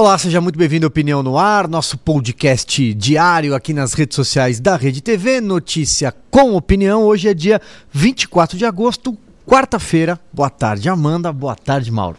[0.00, 4.60] Olá, seja muito bem-vindo ao Opinião no Ar, nosso podcast diário aqui nas redes sociais
[4.60, 7.02] da Rede TV, notícia com opinião.
[7.02, 10.16] Hoje é dia 24 de agosto, quarta-feira.
[10.32, 11.32] Boa tarde, Amanda.
[11.32, 12.16] Boa tarde, Mauro.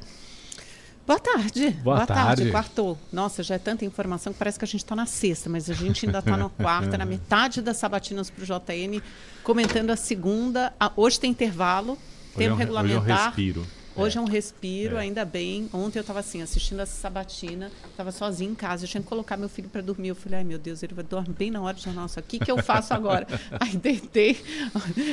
[1.08, 1.70] Boa tarde.
[1.70, 2.42] Boa, Boa tarde.
[2.42, 2.52] tarde.
[2.52, 2.98] Quartou.
[3.14, 5.74] Nossa, já é tanta informação que parece que a gente está na sexta, mas a
[5.74, 9.02] gente ainda está na quarta, na metade das sabatinas para o JN,
[9.42, 10.74] comentando a segunda.
[10.78, 11.98] Ah, hoje tem intervalo,
[12.36, 13.04] tem um regulamentar.
[13.04, 13.79] Hoje é um respiro.
[14.00, 15.02] Hoje é, um respiro, é.
[15.02, 15.70] ainda bem.
[15.74, 19.36] Ontem eu estava assim, assistindo a sabatina, estava sozinha em casa, eu tinha que colocar
[19.36, 20.10] meu filho para dormir.
[20.10, 22.06] Eu falei, ai meu Deus, ele vai dormir bem na hora de jornal.
[22.06, 23.28] O que, que eu faço agora?
[23.60, 24.38] Aí deitei,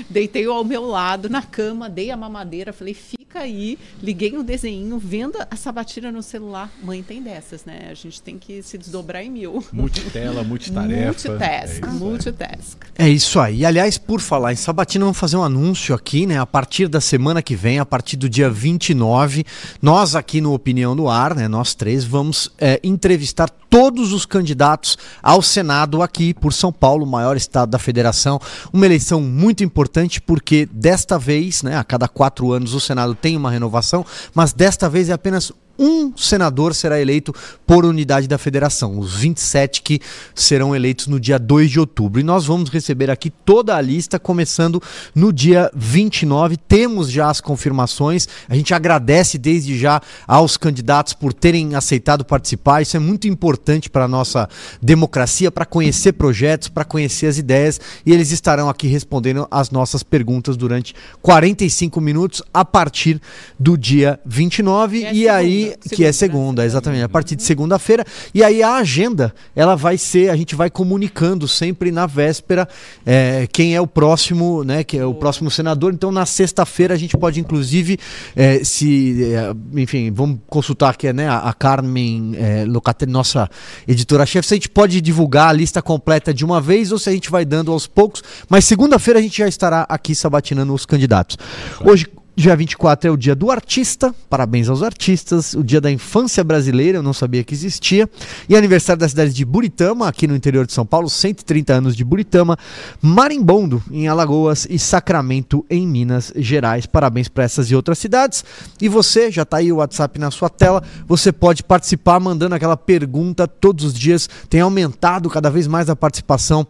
[0.08, 4.98] deitei ao meu lado na cama, dei a mamadeira, falei, fica aí, liguei um desenho,
[4.98, 6.70] vendo a sabatina no celular.
[6.82, 7.88] Mãe tem dessas, né?
[7.90, 9.64] A gente tem que se desdobrar em mil.
[9.72, 11.04] Multitela, multitarefa.
[11.04, 12.82] Multitask, é multitask.
[12.96, 13.64] É isso aí.
[13.64, 16.38] Aliás, por falar em sabatina, vamos fazer um anúncio aqui, né?
[16.38, 19.44] A partir da semana que vem, a partir do dia 20 29.
[19.80, 24.96] Nós aqui no Opinião no Ar, né, nós três, vamos é, entrevistar todos os candidatos
[25.22, 28.38] ao Senado aqui por São Paulo, o maior estado da federação.
[28.72, 33.36] Uma eleição muito importante porque desta vez, né, a cada quatro anos o Senado tem
[33.36, 34.04] uma renovação,
[34.34, 37.34] mas desta vez é apenas um senador será eleito
[37.66, 40.00] por unidade da federação, os 27 que
[40.34, 42.20] serão eleitos no dia 2 de outubro.
[42.20, 44.82] E nós vamos receber aqui toda a lista, começando
[45.14, 46.56] no dia 29.
[46.56, 48.28] Temos já as confirmações.
[48.48, 52.82] A gente agradece desde já aos candidatos por terem aceitado participar.
[52.82, 54.48] Isso é muito importante para a nossa
[54.80, 57.80] democracia, para conhecer projetos, para conhecer as ideias.
[58.04, 63.20] E eles estarão aqui respondendo as nossas perguntas durante 45 minutos a partir
[63.58, 65.04] do dia 29.
[65.04, 68.04] É e aí que é segunda, exatamente, a partir de segunda-feira.
[68.34, 72.68] E aí a agenda, ela vai ser, a gente vai comunicando sempre na véspera
[73.04, 75.92] é, quem é o próximo, né, que é o próximo senador.
[75.92, 77.98] Então na sexta-feira a gente pode inclusive
[78.34, 83.48] é, se, é, enfim, vamos consultar aqui, né, a, a Carmen é, Locatelli, nossa
[83.86, 87.12] editora-chefe, se a gente pode divulgar a lista completa de uma vez ou se a
[87.12, 88.22] gente vai dando aos poucos.
[88.48, 91.36] Mas segunda-feira a gente já estará aqui sabatinando os candidatos.
[91.84, 92.06] Hoje
[92.38, 95.54] Dia 24 é o dia do artista, parabéns aos artistas.
[95.54, 98.06] O dia da infância brasileira, eu não sabia que existia.
[98.46, 102.04] E aniversário da cidade de Buritama, aqui no interior de São Paulo, 130 anos de
[102.04, 102.58] Buritama.
[103.00, 104.66] Marimbondo, em Alagoas.
[104.68, 106.84] E Sacramento, em Minas Gerais.
[106.84, 108.44] Parabéns para essas e outras cidades.
[108.82, 112.76] E você, já está aí o WhatsApp na sua tela, você pode participar mandando aquela
[112.76, 114.28] pergunta todos os dias.
[114.50, 116.66] Tem aumentado cada vez mais a participação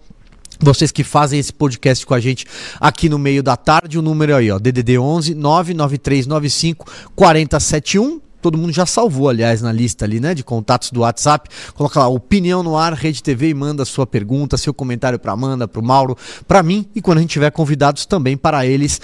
[0.60, 2.46] vocês que fazem esse podcast com a gente
[2.80, 8.20] aqui no meio da tarde, o número aí, ó, DDD 11 99395 4071.
[8.40, 11.48] Todo mundo já salvou, aliás, na lista ali, né, de contatos do WhatsApp.
[11.74, 15.66] Coloca lá, opinião no ar, Rede TV e manda sua pergunta, seu comentário para Amanda,
[15.66, 19.00] para o Mauro, para mim e quando a gente tiver convidados também para eles,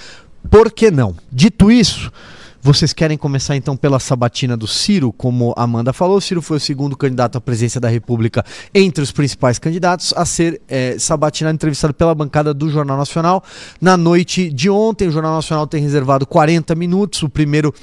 [0.51, 1.17] por que não?
[1.31, 2.13] Dito isso,
[2.63, 6.19] vocês querem começar então pela sabatina do Ciro, como Amanda falou.
[6.19, 10.25] O Ciro foi o segundo candidato à presidência da República entre os principais candidatos a
[10.25, 13.43] ser é, sabatinado, entrevistado pela bancada do Jornal Nacional.
[13.81, 17.21] Na noite de ontem, o Jornal Nacional tem reservado 40 minutos.
[17.25, 17.75] O primeiro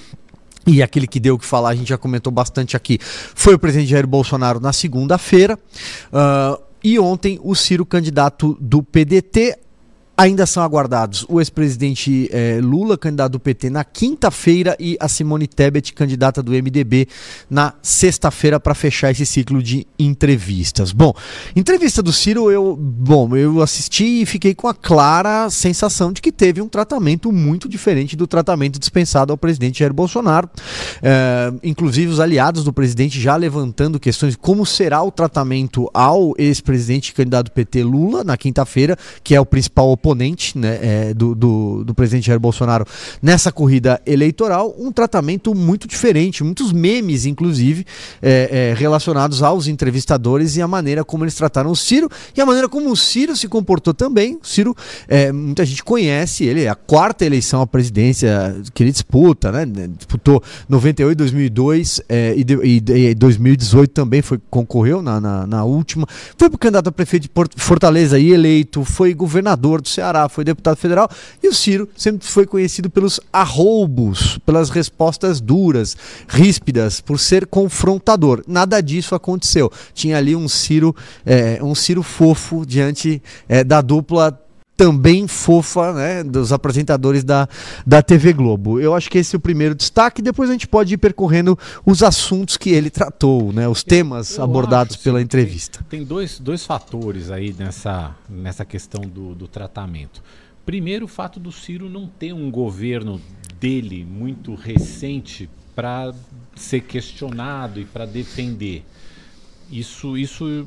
[0.66, 3.60] e aquele que deu o que falar, a gente já comentou bastante aqui, foi o
[3.60, 5.60] presidente Jair Bolsonaro na segunda-feira.
[6.08, 9.58] Uh, e ontem, o Ciro, candidato do PDT,
[10.20, 15.48] Ainda são aguardados o ex-presidente eh, Lula, candidato do PT, na quinta-feira e a Simone
[15.48, 17.08] Tebet, candidata do MDB,
[17.50, 20.92] na sexta-feira para fechar esse ciclo de entrevistas.
[20.92, 21.14] Bom,
[21.56, 26.34] entrevista do Ciro, eu, bom, eu assisti e fiquei com a clara sensação de que
[26.34, 30.50] teve um tratamento muito diferente do tratamento dispensado ao presidente Jair Bolsonaro.
[31.02, 36.34] Eh, inclusive os aliados do presidente já levantando questões de como será o tratamento ao
[36.38, 41.14] ex-presidente candidato do PT Lula na quinta-feira, que é o principal oponente oponente né, é,
[41.14, 42.86] do, do, do, presidente Jair Bolsonaro
[43.22, 47.86] nessa corrida eleitoral, um tratamento muito diferente, muitos memes, inclusive,
[48.22, 52.46] é, é, relacionados aos entrevistadores e a maneira como eles trataram o Ciro e a
[52.46, 54.40] maneira como o Ciro se comportou também.
[54.42, 54.76] O Ciro,
[55.08, 59.66] é, muita gente conhece ele, é a quarta eleição à presidência que ele disputa, né?
[59.98, 66.08] Disputou 98, 2002 é, e, e, e 2018 também foi concorreu na, na, na última.
[66.38, 71.10] Foi candidato a prefeito de Fortaleza e eleito, foi governador do Ceará, foi deputado federal,
[71.44, 75.98] e o Ciro sempre foi conhecido pelos arroubos, pelas respostas duras,
[76.28, 78.42] ríspidas, por ser confrontador.
[78.48, 79.70] Nada disso aconteceu.
[79.94, 84.40] Tinha ali um Ciro, é, um Ciro fofo diante é, da dupla
[84.80, 87.50] também fofa, né, dos apresentadores da,
[87.86, 88.80] da TV Globo.
[88.80, 92.02] Eu acho que esse é o primeiro destaque, depois a gente pode ir percorrendo os
[92.02, 95.80] assuntos que ele tratou, né, os temas eu abordados acho, pela entrevista.
[95.90, 100.24] Tem, tem, dois, dois fatores aí nessa, nessa questão do, do tratamento.
[100.66, 103.20] Primeiro, o fato do Ciro não ter um governo
[103.60, 106.14] dele muito recente para
[106.56, 108.86] ser questionado e para defender.
[109.70, 110.66] Isso, isso,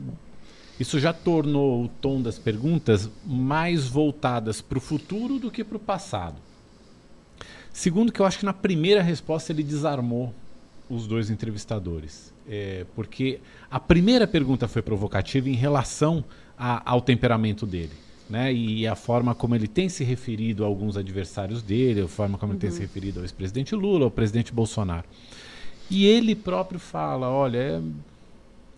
[0.82, 5.76] isso já tornou o tom das perguntas mais voltadas para o futuro do que para
[5.76, 6.36] o passado.
[7.72, 10.34] Segundo, que eu acho que na primeira resposta ele desarmou
[10.90, 12.32] os dois entrevistadores.
[12.48, 13.38] É, porque
[13.70, 16.24] a primeira pergunta foi provocativa em relação
[16.58, 17.92] a, ao temperamento dele.
[18.28, 18.52] Né?
[18.52, 22.52] E a forma como ele tem se referido a alguns adversários dele, a forma como
[22.52, 22.56] uhum.
[22.56, 22.82] ele tem se uhum.
[22.82, 25.04] referido ao ex-presidente Lula, ao presidente Bolsonaro.
[25.88, 27.80] E ele próprio fala: olha, é,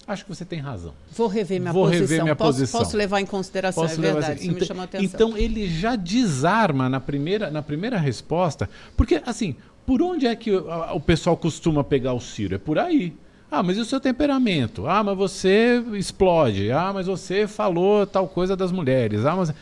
[0.06, 0.92] acho que você tem razão.
[1.12, 2.06] Vou rever minha Vou posição.
[2.06, 2.80] Rever minha posso, posição.
[2.80, 4.48] posso levar em consideração, posso é verdade, assim.
[4.48, 9.56] então, então ele já desarma na primeira, na primeira resposta, porque assim,
[9.86, 12.54] por onde é que o, o pessoal costuma pegar o Ciro?
[12.54, 13.14] É por aí.
[13.50, 14.86] Ah, mas e o seu temperamento?
[14.86, 16.72] Ah, mas você explode.
[16.72, 19.24] Ah, mas você falou tal coisa das mulheres.
[19.24, 19.54] Ah, mas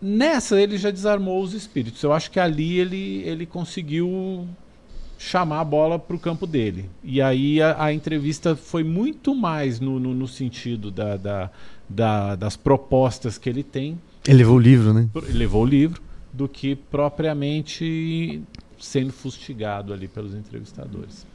[0.00, 2.02] nessa ele já desarmou os espíritos.
[2.02, 4.48] Eu acho que ali ele, ele conseguiu
[5.18, 6.88] chamar a bola para o campo dele.
[7.02, 11.50] E aí a, a, entrevista foi muito mais no, no, no sentido da, da,
[11.88, 13.98] da, das propostas que ele tem.
[14.26, 15.08] Ele levou o livro, né?
[15.14, 16.02] Ele levou o livro,
[16.32, 18.42] do que propriamente
[18.78, 21.26] sendo fustigado ali pelos entrevistadores.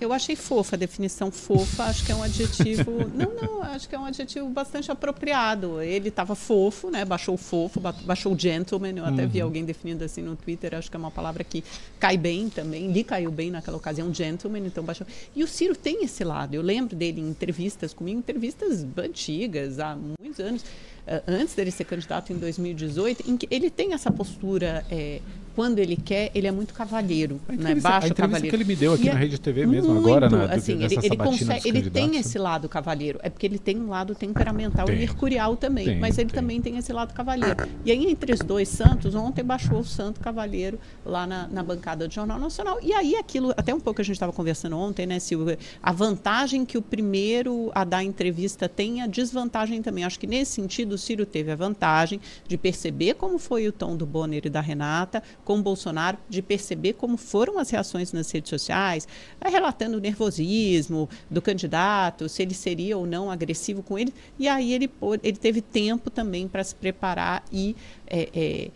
[0.00, 2.90] Eu achei fofa a definição fofa, acho que é um adjetivo.
[3.14, 5.82] não, não, acho que é um adjetivo bastante apropriado.
[5.82, 7.04] Ele estava fofo, né?
[7.04, 8.94] Baixou fofo, baixou gentleman.
[8.96, 9.28] Eu até uhum.
[9.28, 11.62] vi alguém definindo assim no Twitter, acho que é uma palavra que
[11.98, 12.90] cai bem também.
[12.90, 15.06] Lhe caiu bem naquela ocasião, gentleman, então baixou.
[15.36, 16.54] E o Ciro tem esse lado.
[16.54, 20.64] Eu lembro dele em entrevistas comigo, entrevistas antigas, há muitos anos
[21.06, 25.20] eh, antes dele ser candidato em 2018, em que ele tem essa postura é,
[25.60, 27.74] quando ele quer, ele é muito cavalheiro, né?
[27.74, 28.48] Baixo a cavalheiro.
[28.48, 30.82] que ele me deu aqui e na é Rede TV mesmo muito, agora, na, assim,
[30.82, 34.86] ele, ele, consegue, ele tem esse lado cavalheiro, é porque ele tem um lado temperamental
[34.86, 34.94] tem.
[34.94, 36.40] e mercurial também, tem, mas ele tem.
[36.40, 37.68] também tem esse lado cavalheiro.
[37.84, 42.08] E aí entre os dois santos, ontem baixou o santo cavalheiro lá na, na bancada
[42.08, 42.78] do Jornal Nacional.
[42.82, 46.64] E aí aquilo, até um pouco a gente estava conversando ontem, né, Silvia, a vantagem
[46.64, 50.04] que o primeiro a dar entrevista tem, a desvantagem também.
[50.04, 52.18] Acho que nesse sentido o Ciro teve a vantagem
[52.48, 56.92] de perceber como foi o tom do Bonner e da Renata, com Bolsonaro, de perceber
[56.92, 59.08] como foram as reações nas redes sociais,
[59.44, 64.14] relatando o nervosismo do candidato, se ele seria ou não agressivo com ele.
[64.38, 64.88] E aí ele,
[65.24, 67.74] ele teve tempo também para se preparar e.
[68.06, 68.70] É, é,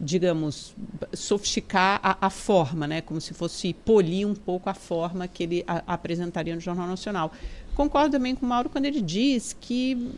[0.00, 0.76] digamos,
[1.12, 3.00] sofisticar a, a, forma, né?
[3.00, 7.32] como se fosse polir um pouco a forma que ele a, apresentaria no Jornal Nacional.
[7.78, 10.10] Concordo também com o Mauro quando ele diz que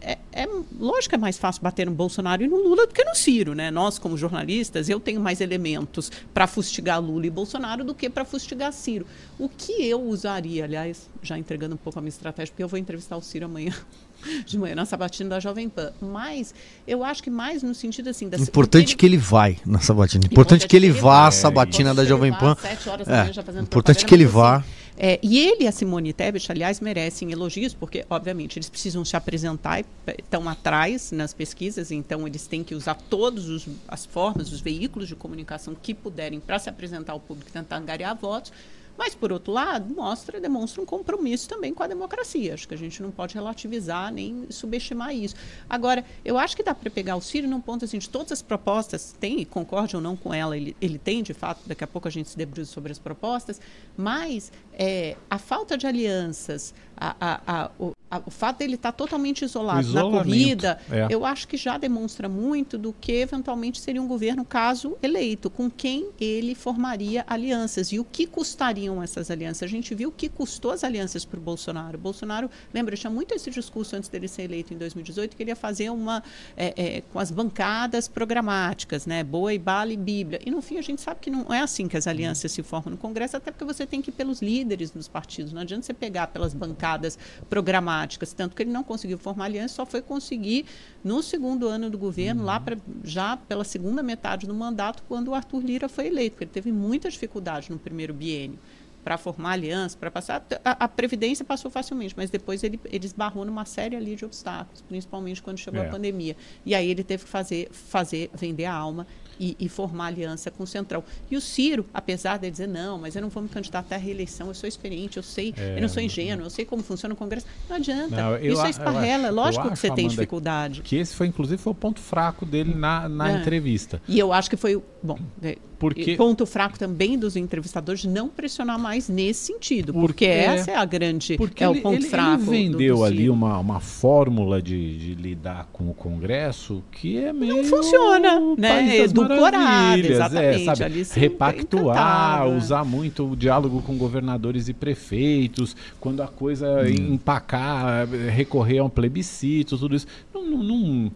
[0.00, 0.48] é, é
[0.80, 3.54] lógico que é mais fácil bater no Bolsonaro e no Lula do que no Ciro,
[3.54, 3.70] né?
[3.70, 8.24] Nós, como jornalistas, eu tenho mais elementos para fustigar Lula e Bolsonaro do que para
[8.24, 9.06] fustigar Ciro.
[9.38, 12.78] O que eu usaria, aliás, já entregando um pouco a minha estratégia, porque eu vou
[12.78, 13.74] entrevistar o Ciro amanhã
[14.46, 15.92] de manhã na sabatina da Jovem Pan.
[16.00, 16.54] Mas
[16.88, 20.24] eu acho que mais no sentido assim da Importante que ele vai na sabatina.
[20.24, 22.56] Importante, Importante que ele vá à sabatina da Jovem Pan.
[22.58, 24.56] Sete horas da manhã já fazendo Importante que ele vá.
[24.56, 29.04] Assim, é, e ele e a Simone Tebet, aliás, merecem elogios, porque, obviamente, eles precisam
[29.04, 29.84] se apresentar e
[30.16, 35.16] estão atrás nas pesquisas, então eles têm que usar todas as formas, os veículos de
[35.16, 38.52] comunicação que puderem para se apresentar ao público e tentar angariar votos.
[38.96, 42.54] Mas, por outro lado, mostra, demonstra um compromisso também com a democracia.
[42.54, 45.34] Acho que a gente não pode relativizar nem subestimar isso.
[45.68, 48.42] Agora, eu acho que dá para pegar o Ciro num ponto assim, de todas as
[48.42, 52.06] propostas, tem, concorde ou não com ela, ele, ele tem, de fato, daqui a pouco
[52.06, 53.60] a gente se debruça sobre as propostas,
[53.96, 57.92] mas é, a falta de alianças, a, a, a, o,
[58.26, 61.08] o, fato dele estar totalmente isolado na corrida, é.
[61.10, 65.68] eu acho que já demonstra muito do que eventualmente seria um governo caso eleito, com
[65.68, 69.64] quem ele formaria alianças e o que custariam essas alianças.
[69.64, 71.98] A gente viu o que custou as alianças para o Bolsonaro.
[71.98, 75.56] Bolsonaro, lembra, tinha muito esse discurso antes dele ser eleito em 2018, que ele ia
[75.56, 76.22] fazer uma
[76.56, 80.40] é, é, com as bancadas programáticas, né, boi, bala e bíblia.
[80.44, 82.92] E no fim a gente sabe que não é assim que as alianças se formam
[82.92, 84.61] no Congresso, até porque você tem que ir pelos líderes
[84.94, 85.52] nos partidos.
[85.52, 89.86] Não adianta você pegar pelas bancadas programáticas, tanto que ele não conseguiu formar aliança, só
[89.86, 90.66] foi conseguir
[91.04, 92.46] no segundo ano do governo, uhum.
[92.46, 96.44] lá pra, já pela segunda metade do mandato, quando o Arthur Lira foi eleito, porque
[96.44, 98.58] ele teve muita dificuldade no primeiro biênio
[99.02, 100.44] para formar aliança, para passar.
[100.64, 104.80] A, a, Previdência passou facilmente, mas depois ele, ele esbarrou numa série ali de obstáculos,
[104.82, 105.88] principalmente quando chegou é.
[105.88, 106.36] a pandemia.
[106.64, 109.06] E aí ele teve que fazer, fazer vender a alma
[109.38, 111.02] e, e, formar aliança com o Centrão.
[111.30, 114.48] E o Ciro, apesar de dizer, não, mas eu não vou me candidatar à reeleição,
[114.48, 117.16] eu sou experiente, eu sei, é, eu não sou ingênuo, eu sei como funciona o
[117.16, 117.46] Congresso.
[117.68, 118.16] Não adianta.
[118.16, 120.82] Não, eu, Isso é esparrela, é lógico que você tem dificuldade.
[120.82, 123.40] Que esse foi, inclusive, foi o ponto fraco dele na, na é.
[123.40, 124.00] entrevista.
[124.08, 124.80] E eu acho que foi.
[125.02, 130.24] Bom, é, porque- ponto fraco também dos entrevistadores não pressionar mais nesse sentido, porque, Porque-
[130.26, 132.34] essa é a grande, Porque é o ele, ponto ele- fraco.
[132.34, 133.32] ele do- vendeu do ali Ciro.
[133.32, 137.64] uma, uma fórmula de, de lidar com o Congresso que é meio.
[137.64, 138.96] funciona, né?
[138.96, 140.84] Das Edulcorada, exatamente, É, sabe?
[140.84, 141.96] ali se Repactuar,
[142.44, 142.56] encantava.
[142.56, 147.14] usar muito o diálogo com governadores e prefeitos, quando a coisa Hum.
[147.14, 150.06] empacar, recorrer a um plebiscito, tudo isso.
[150.34, 150.42] Não.
[150.46, 151.12] não- não-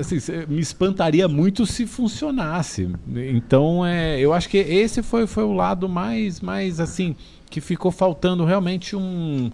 [0.00, 0.16] assim,
[0.48, 2.88] me espantaria muito se funcionasse.
[3.32, 7.16] Então, é, eu acho que esse foi, foi o lado mais, mais assim
[7.50, 9.48] que ficou faltando realmente um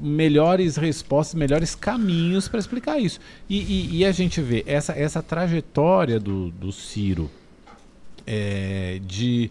[0.00, 3.20] melhores respostas, melhores caminhos para explicar isso.
[3.48, 7.30] E, e- e a gente vê essa, essa trajetória do, do Ciro
[8.26, 9.50] é, de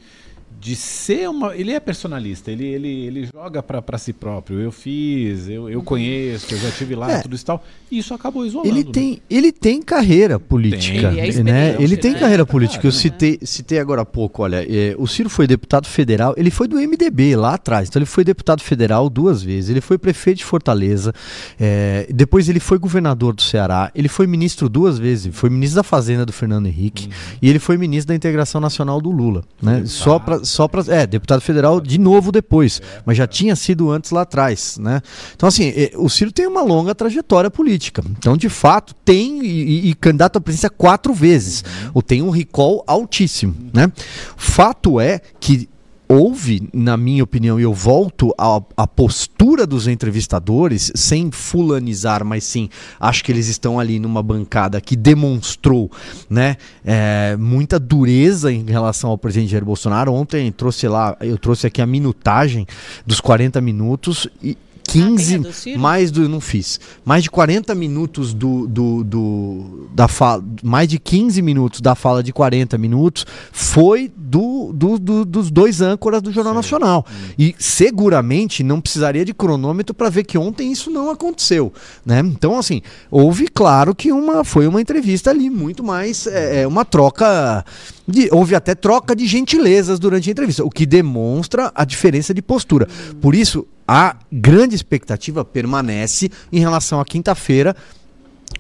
[0.66, 1.56] de ser uma.
[1.56, 4.60] Ele é personalista, ele, ele, ele joga para si próprio.
[4.60, 7.22] Eu fiz, eu, eu conheço, eu já tive lá, É.
[7.22, 7.64] tudo isso e tal.
[7.92, 8.68] E isso acabou isolando.
[8.68, 8.90] Ele né?
[8.92, 11.20] tem, ele tem carreira política, Tem.
[11.20, 11.76] Ele é né?
[11.80, 12.20] Ele tem né?
[12.20, 12.88] carreira política.
[12.88, 12.98] Eu Né?
[12.98, 16.78] citei, citei agora há pouco, olha, é, o Ciro foi deputado federal, ele foi do
[16.78, 21.14] MDB lá atrás, então ele foi deputado federal duas vezes, ele foi prefeito de Fortaleza,
[21.60, 25.84] é, depois ele foi governador do Ceará, ele foi ministro duas vezes, foi ministro da
[25.84, 27.08] Fazenda do Fernando Henrique
[27.40, 29.84] e ele foi ministro da Integração Nacional do Lula, né?
[29.86, 34.12] Só para só para é, deputado federal de novo depois, mas já tinha sido antes
[34.12, 35.02] lá atrás, né?
[35.36, 38.02] Então assim, eh, o Ciro tem uma longa trajetória política.
[38.18, 41.64] Então, de fato, tem e, e- candidato à presidência quatro vezes.
[41.94, 43.92] Ou tem um recall altíssimo, né?
[44.38, 45.68] Fato é que
[46.08, 52.70] houve, na minha opinião, e eu volto à, postura dos entrevistadores, sem fulanizar, mas sim,
[53.00, 55.92] acho que eles estão ali numa bancada que demonstrou
[56.30, 60.14] né, é, muita dureza em relação ao presidente Jair Bolsonaro.
[60.14, 62.66] Ontem trouxe lá, eu trouxe aqui a minutagem
[63.06, 65.80] dos 40 minutos e 15, tem a do Ciro?
[65.80, 71.00] mais do, não fiz, mais de 40 minutos do, do, do- da fala, mais de
[71.00, 76.32] 15 minutos da fala de 40 minutos foi do, do- do- dos dois âncoras do
[76.32, 77.06] Jornal Nacional.
[77.38, 81.72] E seguramente não precisaria de cronômetro para ver que ontem isso não aconteceu,
[82.06, 82.20] né?
[82.20, 86.84] Então assim, houve claro que uma foi uma entrevista ali muito mais é, é, uma
[86.86, 87.64] troca
[88.08, 92.42] de- houve até troca de gentilezas durante a entrevista, o que demonstra a diferença de
[92.42, 92.88] postura.
[93.22, 97.76] Por isso, a grande expectativa permanece em relação à quinta-feira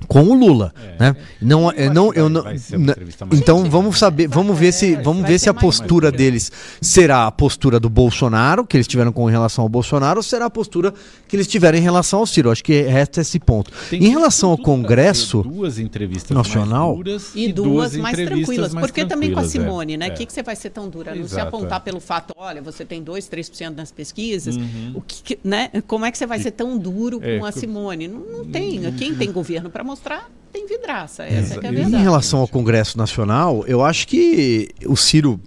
[0.07, 1.03] com o Lula, É.
[1.03, 1.15] né?
[1.41, 2.43] Não, Eu é, não, eu não.
[2.43, 2.71] mais
[3.33, 3.99] então vamos né?
[3.99, 6.17] saber, vamos ver se, É, vamos vai ver se a mais postura curta.
[6.17, 10.45] deles será a postura do Bolsonaro que eles tiveram com relação ao Bolsonaro ou será
[10.45, 10.93] a postura
[11.27, 12.51] que eles tiveram em relação ao Ciro.
[12.51, 13.71] Acho que resta esse ponto.
[13.89, 18.45] Tem em relação ao Congresso, ser duas entrevistas nacional mais duras E duas, mais entrevistas
[18.47, 18.73] tranquilas.
[18.73, 19.69] mais porque também com a tranquilas, é.
[19.69, 20.07] Simone, né?
[20.07, 20.11] O É.
[20.11, 21.15] que, que você vai ser tão dura?
[21.15, 21.83] Não se Exato, apontar é.
[21.83, 24.55] pelo fato, olha, você tem 2, 3% nas pesquisas.
[24.55, 24.91] Uhum.
[24.95, 25.69] O que, né?
[25.87, 28.07] Como é que você vai ser tão duro É, com a Simone?
[28.07, 28.81] Não, não tem.
[28.93, 31.23] Quem tem governo para mostrar, tem vidraça.
[31.23, 32.03] Essa é, é a em Em verdade.
[32.03, 35.39] relação ao Congresso Nacional, eu acho que o Ciro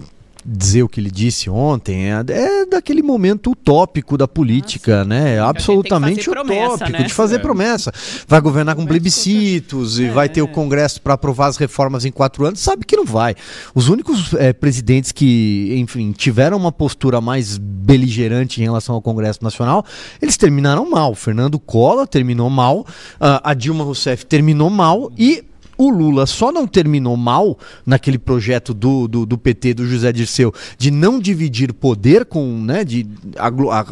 [0.44, 5.34] dizer o que ele disse ontem é, é daquele momento utópico da política, né?
[5.34, 7.04] É absolutamente fazer promessa, utópico né?
[7.04, 7.38] de fazer É.
[7.38, 7.92] promessa.
[8.26, 10.10] Vai governar com plebiscitos e É.
[10.10, 12.60] vai ter o Congresso para aprovar as reformas em quatro anos.
[12.60, 13.34] Sabe que não vai.
[13.74, 19.42] Os únicos eh, presidentes que, enfim, tiveram uma postura mais beligerante em relação ao Congresso
[19.42, 19.84] Nacional,
[20.20, 21.14] eles terminaram mal.
[21.14, 22.86] Fernando Collor terminou mal,
[23.20, 25.44] ah, a Dilma Rousseff terminou mal e
[25.78, 27.56] o Lula só não terminou mal
[27.86, 32.84] naquele projeto do, do, do PT, do José Dirceu, de não dividir poder com, né,
[32.84, 33.06] de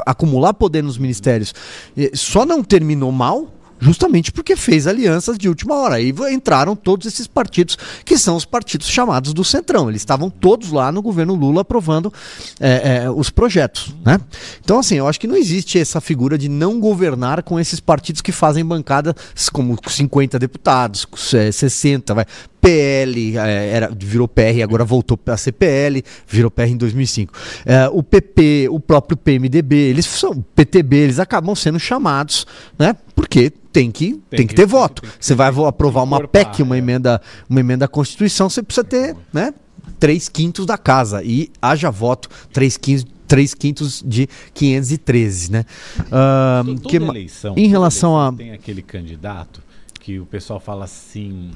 [0.05, 1.55] acumular poder nos ministérios,
[1.97, 5.97] eh, só não terminou mal justamente porque fez alianças de última hora.
[5.97, 9.89] V- entraram todos esses partidos, que são os partidos chamados do Centrão.
[9.89, 12.13] Eles estavam todos lá no governo Lula aprovando
[12.61, 13.95] eh, eh, os projetos.
[14.05, 14.19] Né?
[14.65, 18.21] Então, assim, eu acho que não existe essa figura de não governar com esses partidos
[18.23, 19.15] que fazem bancadas
[19.53, 22.25] como 50 deputados, eh, 60, vai.
[22.61, 27.33] PL, eh, era, virou PR, agora voltou a ser PL, virou PR em 2005.
[27.65, 32.45] Eh, o PP, o próprio PMDB, eles são PTB, eles acabam sendo chamados,
[32.79, 32.97] né?
[33.37, 35.03] Porque tem que, tem, que, que- ter tem voto.
[35.03, 36.79] tem Você vai aprovar uma incorporar, PEC, uma é.
[36.79, 39.53] emenda, uma emenda à Constituição, você precisa ter, né?
[40.01, 41.23] Três quintos da casa.
[41.23, 45.65] E haja voto, três quintos, três quintos de 513, né?
[46.09, 49.63] Toda que eleição, em relação eleição a- Tem aquele candidato
[50.01, 51.51] que o pessoal fala assim: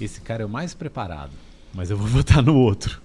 [0.00, 1.32] esse cara é o mais preparado,
[1.74, 3.02] mas eu vou votar no outro.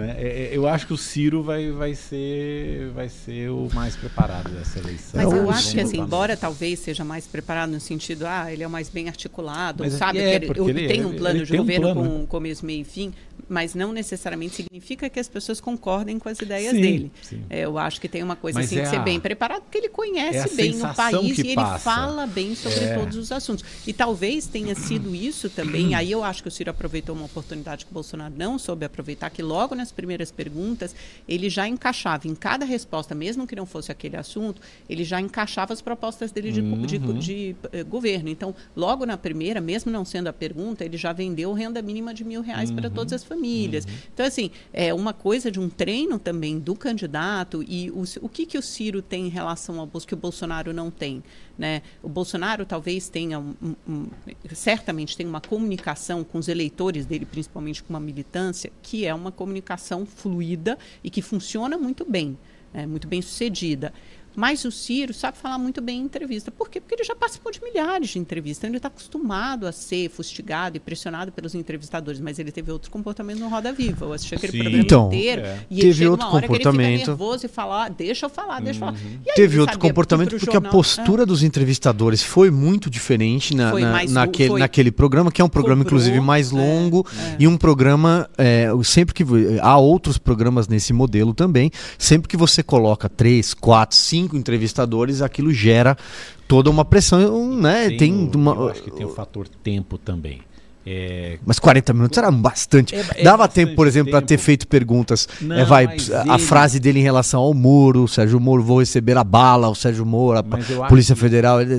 [0.00, 0.16] Né?
[0.18, 4.50] É- é- eu acho que o Ciro vai, vai, ser, vai ser o mais preparado
[4.50, 5.22] dessa eleição.
[5.22, 8.66] Mas eu acho que, assim, embora talvez seja mais preparado no sentido, ah, ele é
[8.66, 10.18] o mais bem articulado, Mas sabe?
[10.18, 12.10] é, que ele, ele ele- tem um ele- plano ele de tem um governo plano,
[12.20, 13.12] com começo, meio e fim.
[13.50, 17.12] Mas não necessariamente significa que as pessoas concordem com as ideias Sim, dele.
[17.20, 17.42] sim.
[17.50, 19.62] É, eu acho que tem uma coisa Mas assim é de ser a- bem preparado,
[19.62, 21.78] porque ele é conhece bem o país e ele passa.
[21.80, 22.94] fala bem sobre É.
[22.96, 23.64] todos os assuntos.
[23.86, 25.94] E talvez tenha sido isso também.
[25.94, 29.28] aí eu acho que o Ciro aproveitou uma oportunidade que o Bolsonaro não soube aproveitar,
[29.30, 30.94] que logo nas primeiras perguntas
[31.28, 35.72] ele já encaixava em cada resposta, mesmo que não fosse aquele assunto, ele já encaixava
[35.72, 37.18] as propostas dele de, de- Uhum.
[37.18, 38.28] de, eh, governo.
[38.28, 42.22] Então, logo na primeira, mesmo não sendo a pergunta, ele já vendeu renda mínima de
[42.22, 42.76] mil reais Uhum.
[42.76, 43.39] para todas as famílias.
[44.12, 48.44] Então, assim, é uma coisa de um treino também do candidato e o, o que,
[48.46, 51.22] que o Ciro tem em relação ao Bolsonaro que o Bolsonaro não tem.
[51.58, 51.82] Né?
[52.02, 53.54] O Bolsonaro talvez tenha, um-
[53.88, 54.06] um-
[54.54, 59.30] certamente tem uma comunicação com os eleitores dele, principalmente com uma militância, que é uma
[59.30, 62.38] comunicação fluida e que funciona muito bem,
[62.72, 62.86] né?
[62.86, 63.92] muito bem sucedida.
[64.36, 66.50] Mas o Ciro sabe falar muito bem em entrevista.
[66.50, 66.80] Por quê?
[66.80, 68.58] Porque ele já participou de milhares de entrevistas.
[68.58, 72.20] Então ele está acostumado a ser fustigado e pressionado pelos entrevistadores.
[72.20, 74.06] Mas ele teve outro comportamento no Roda Viva.
[74.06, 74.58] Eu assisti aquele Sim.
[74.60, 75.42] programa Então, inteiro.
[75.42, 75.58] é.
[75.70, 76.98] E ele Teve outro uma hora que ele comportamento.
[77.00, 78.98] fica nervoso e fala, ah, deixa eu falar, deixa eu falar.
[79.26, 80.72] E aí Teve outro comportamento porque a jornal.
[80.72, 85.40] postura dos entrevistadores foi muito diferente na, Foi na- mais- naquele, foi- naquele programa, que
[85.42, 87.36] é um programa, cobrou, inclusive, mais é, longo é.
[87.40, 88.28] e um programa.
[88.38, 89.24] é, sempre que.
[89.60, 91.70] Há outros programas nesse modelo também.
[91.98, 95.96] Sempre que você coloca três, quatro, cinco entrevistadores, aquilo gera
[96.48, 97.90] toda uma pressão, né?
[97.90, 98.52] Tem, o- uma.
[98.54, 100.40] Eu acho que tem o fator tempo também.
[100.92, 102.94] É, Mas 40 minutos era bastante.
[102.94, 105.28] É- é Dava bastante tempo, por exemplo, para ter feito perguntas.
[105.40, 108.62] Não, É, vai, mas a ele- frase dele em relação ao Moro, o Sérgio Moro,
[108.62, 111.76] vou receber a bala, o Sérgio Moro, a Mas Polícia que Federal, ele-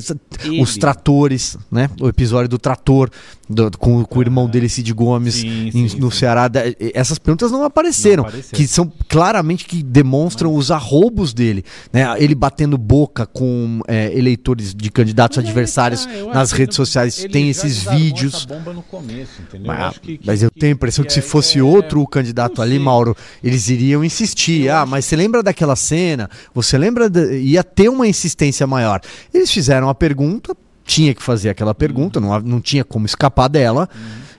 [0.62, 1.90] os tratores, né?
[2.00, 3.10] O episódio do trator
[3.50, 6.20] do- com, com o irmão dele, Cid Gomes, Sim, em- sim, no sim.
[6.20, 6.50] Ceará.
[6.94, 8.58] Essas perguntas não apareceram, Não apareceram.
[8.58, 12.06] que são claramente que demonstram os arrobos dele, né?
[12.18, 16.86] Ele batendo boca com é, eleitores de candidatos Mas adversários tá, acho nas redes não-
[16.86, 18.36] sociais, tem esses vídeos.
[18.36, 19.68] essa bomba no começo, entendeu?
[19.68, 21.60] Mas, Eu acho que- que- mas eu que- tenho a impressão que, se é- fosse
[21.60, 22.80] é- outro candidato não ali.
[22.80, 24.70] Mauro, eles iriam insistir.
[24.70, 26.30] ah, mas você lembra daquela cena?
[26.54, 27.10] Você lembra?
[27.10, 29.02] da- Ia ter uma insistência maior.
[29.34, 30.56] Eles fizeram a pergunta,
[30.86, 33.88] tinha que fazer aquela pergunta, não, ha- não tinha como escapar dela.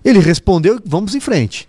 [0.05, 1.69] Ele respondeu, vamos em frente.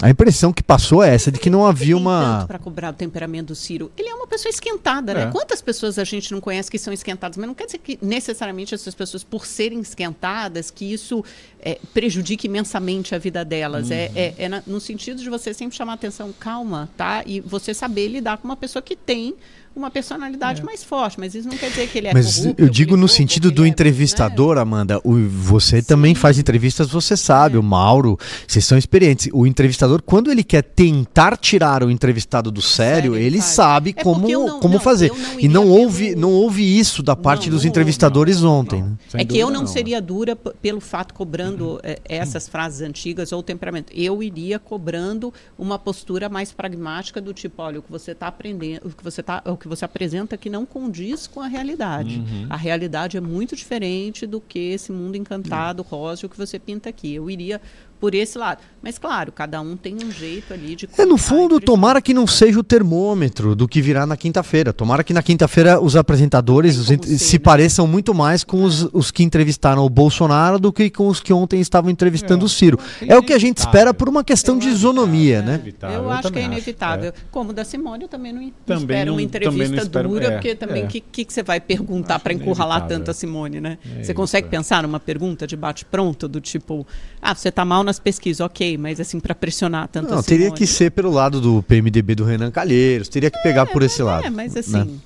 [0.00, 2.44] A impressão que passou é essa, de que não havia uma.
[2.46, 3.90] para cobrar o temperamento do Ciro.
[3.96, 5.22] Ele é uma pessoa esquentada, né?
[5.24, 5.26] É.
[5.26, 7.36] Quantas pessoas a gente não conhece que são esquentadas?
[7.36, 11.24] Mas não quer dizer que necessariamente essas pessoas, por serem esquentadas, que isso
[11.60, 13.90] é, prejudique imensamente a vida delas.
[13.90, 17.24] É, é, é na- no sentido de você sempre chamar atenção, calma, tá?
[17.26, 19.34] E você saber lidar com uma pessoa que tem
[19.78, 21.18] uma personalidade mais forte.
[21.18, 23.06] Mas isso não quer dizer que ele é Mas corrupto, eu digo que ele no
[23.06, 25.00] é sentido do é, entrevistador, Amanda.
[25.04, 27.56] O, você também faz entrevistas, você sabe.
[27.56, 27.58] É.
[27.58, 29.28] O Mauro, vocês são experientes.
[29.32, 33.50] O entrevistador, quando ele quer tentar tirar o entrevistado do sério, Sério, ele faz.
[33.50, 35.10] sabe É como, não- como não, fazer.
[35.12, 38.80] não e não pelo- houve, não houve isso da parte Não, dos não entrevistadores ontem.
[38.82, 38.88] não.
[38.90, 38.96] né?
[39.14, 43.92] É que eu não, seria dura pelo fato cobrando eh, essas frases antigas ou temperamento.
[43.94, 48.86] Eu iria cobrando uma postura mais pragmática do tipo, olha, o que você está aprendendo,
[48.86, 52.22] o que você tá, o que você apresenta que não condiz com a realidade.
[52.50, 56.88] A realidade é muito diferente do que esse mundo encantado, rosa, o que você pinta
[56.88, 57.14] aqui.
[57.14, 57.60] Eu iria
[58.00, 58.60] por esse lado.
[58.82, 62.26] Mas claro, cada um tem um jeito ali de É, no fundo, tomara que não
[62.26, 64.72] seja o termômetro do que virá na quinta-feira.
[64.72, 67.42] Tomara que na quinta-feira os apresentadores Tem os ser, se né?
[67.42, 71.32] pareçam muito mais com os, os que entrevistaram o Bolsonaro do que com os que
[71.32, 72.78] ontem estavam entrevistando É, o Ciro.
[72.78, 74.76] eu acho que É o que a gente espera por uma questão Eu de acho
[74.76, 75.54] isonomia, é né?
[75.54, 77.08] inevitável, Eu, acho que é também inevitável.
[77.10, 77.12] é.
[77.30, 80.30] Como da Simone, eu também não Também espero não- uma não entrevista espero- dura, é,
[80.32, 80.88] porque também o é.
[80.88, 83.78] que, que, que você vai perguntar Acho para encurralar tanto a Simone, né?
[83.84, 84.50] É você isso, consegue é.
[84.50, 86.86] pensar numa pergunta de bate-pronto, do tipo,
[87.20, 90.50] ah, você tá mal nas pesquisas, ok, mas assim, para pressionar tanto Não, a teria
[90.50, 94.26] que ser pelo lado do PMDB do Renan Calheiros, teria que pegar por esse lado.
[94.26, 94.60] É, mas né?
[94.60, 95.00] assim,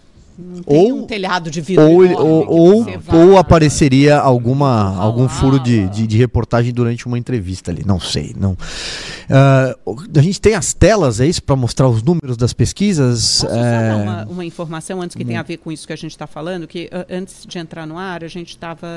[0.67, 5.03] tem Ou- um telhado de vidro Ou, ou, ou, ou apareceria alguma, Falar.
[5.05, 7.83] algum furo de, de, de reportagem durante uma entrevista ali.
[7.85, 8.35] Não sei.
[8.39, 8.57] não.
[9.29, 9.77] Ah,
[10.17, 13.45] a gente tem as telas, é isso, para mostrar os números das pesquisas?
[13.45, 13.49] É,
[13.91, 15.27] dar uma, uma informação antes que Hum.
[15.27, 16.67] tenha a ver com isso que a gente está falando?
[16.67, 18.89] Que antes de entrar no ar, a gente estava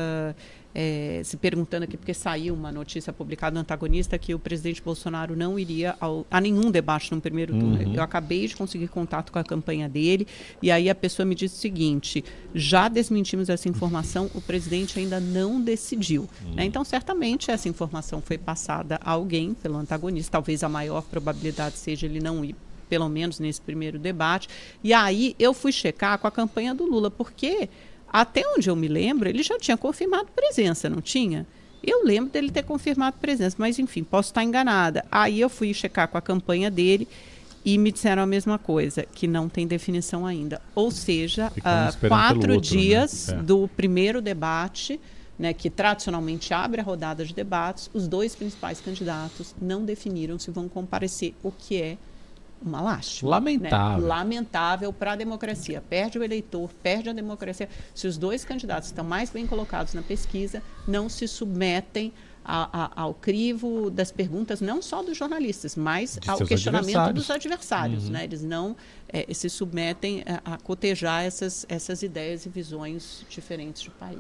[1.23, 5.57] se perguntando aqui, porque saiu uma notícia publicada no antagonista que o presidente Bolsonaro não
[5.57, 7.81] iria ao- a nenhum debate no primeiro turno.
[7.81, 7.93] Uhum.
[7.93, 10.27] Eu acabei de conseguir contato com a campanha dele,
[10.61, 15.19] e aí a pessoa me disse o seguinte: já desmentimos essa informação, o presidente ainda
[15.19, 16.27] não decidiu.
[16.53, 16.65] né?
[16.65, 22.05] Então, certamente, essa informação foi passada a alguém pelo antagonista, talvez a maior probabilidade seja
[22.05, 22.55] ele não ir
[22.89, 24.47] pelo menos nesse primeiro debate.
[24.83, 27.67] E aí eu fui checar com a campanha do Lula, porque
[28.21, 31.45] até onde eu me lembro, ele já tinha confirmado presença, não tinha?
[31.83, 35.05] Eu lembro dele ter confirmado presença, mas enfim, posso estar enganada.
[35.11, 37.07] Aí eu fui checar com a campanha dele
[37.63, 40.61] e me disseram a mesma coisa, que não tem definição ainda.
[40.73, 41.51] Ou seja,
[41.99, 42.57] pelo quatro outro, né?
[42.57, 43.35] dias É.
[43.35, 44.99] do primeiro debate
[45.37, 50.49] né, que tradicionalmente abre a rodada de debates, os dois principais candidatos não definiram se
[50.51, 51.97] vão comparecer, o que é
[52.65, 53.31] uma lástima.
[53.31, 54.01] Lamentável.
[54.01, 54.07] Né?
[54.07, 55.83] Lamentável para a democracia.
[55.87, 57.69] Perde o eleitor, perde a democracia.
[57.93, 62.11] Se os dois candidatos estão mais bem colocados na pesquisa, não se submetem
[62.43, 67.29] a, a, ao crivo das perguntas, não só dos jornalistas, mas De ao questionamento dos
[67.31, 68.05] adversários.
[68.05, 68.11] Uhum.
[68.11, 68.23] Né?
[68.23, 68.75] Eles não
[69.11, 74.17] eh, se submetem a, a cotejar essas, essas ideias e visões diferentes de país.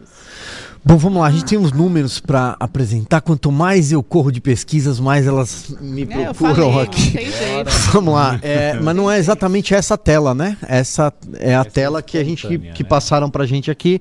[0.83, 3.21] Bom, vamos lá, a gente tem uns números para apresentar.
[3.21, 7.05] Quanto mais eu corro de pesquisas, mais elas me É, procuram falei, aqui.
[7.05, 7.69] Não tem jeito.
[7.91, 10.57] Vamos lá, é, mas não é exatamente essa tela, né?
[10.67, 12.89] Essa é a Essa é tela que a gente que, que né?
[12.89, 13.99] passaram pra gente aqui.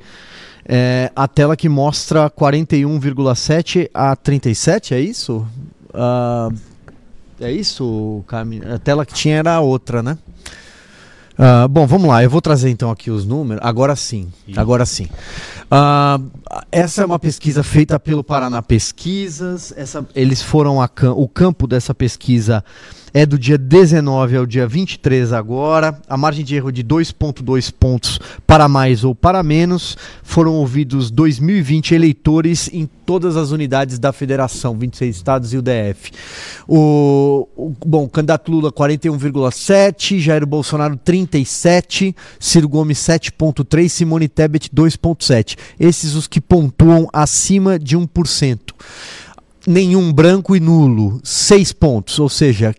[0.67, 5.47] É a tela que mostra 41,7 a 37, é isso?
[5.93, 6.49] Ah,
[7.41, 8.63] é isso, Cami?
[8.65, 10.17] A tela que tinha era a outra, né?
[11.37, 12.23] Ah, bom, vamos lá.
[12.23, 13.65] Eu vou trazer então aqui os números.
[13.65, 14.29] Agora sim.
[14.57, 15.09] Agora sim.
[15.71, 16.21] Ah,
[16.71, 19.73] essa é uma pesquisa feita pelo Paraná Pesquisas.
[19.77, 22.65] Essa, eles foram a o campo dessa pesquisa
[23.17, 25.97] é do dia 19 ao dia 23 agora.
[26.09, 29.97] A margem de erro de 2,2 pontos para mais ou para menos.
[30.25, 36.11] Foram ouvidos 2.020 eleitores em todas as unidades da federação, 26 estados e o DF.
[36.67, 44.69] O, o- bom, o candidato Lula 41,7, Jair Bolsonaro 37, Ciro Gomes 7,3, Simone Tebet
[44.75, 45.57] 2,7.
[45.79, 48.59] Esses os que pontuam acima de 1%.
[49.67, 52.75] Nenhum branco e nulo, 6 pontos, ou seja,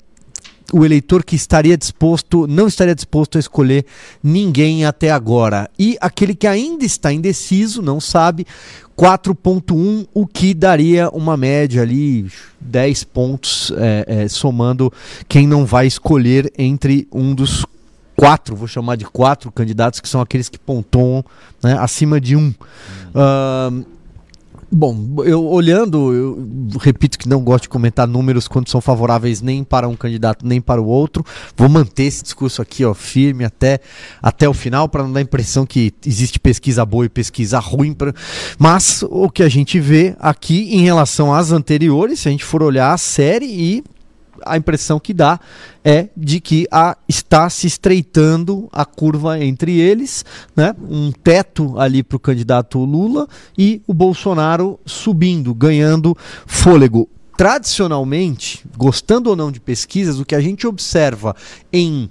[0.74, 3.86] o eleitor que estaria disposto, não estaria disposto a escolher
[4.24, 5.70] ninguém até agora.
[5.78, 8.46] E aquele que ainda está indeciso, não sabe,
[8.98, 14.92] 4.1, o que daria uma média ali, 10 pontos, é, é, somando
[15.28, 17.66] quem não vai escolher entre um dos
[18.16, 21.24] quatro, vou chamar de quatro candidatos, que são aqueles que pontuam
[21.62, 22.54] né, acima de um.
[23.14, 23.84] Ahn,
[24.78, 29.64] Bom, eu olhando, eu repito que não gosto de comentar números quando são favoráveis nem
[29.64, 31.26] para um candidato nem para o outro.
[31.56, 33.80] Vou manter esse discurso aqui, ó, firme até,
[34.22, 37.94] até o final, para não dar a impressão que existe pesquisa boa e pesquisa ruim.
[37.94, 38.14] Pra...
[38.60, 42.62] Mas o que a gente vê aqui em relação às anteriores, se a gente for
[42.62, 43.84] olhar a série e
[44.46, 45.40] a impressão que dá
[45.84, 50.76] é de que a, está se estreitando a curva entre eles, né?
[50.90, 57.10] um teto ali para o candidato Lula e o Bolsonaro subindo, ganhando fôlego.
[57.38, 61.36] Tradicionalmente, gostando ou não de pesquisas, o que a gente observa
[61.72, 62.10] em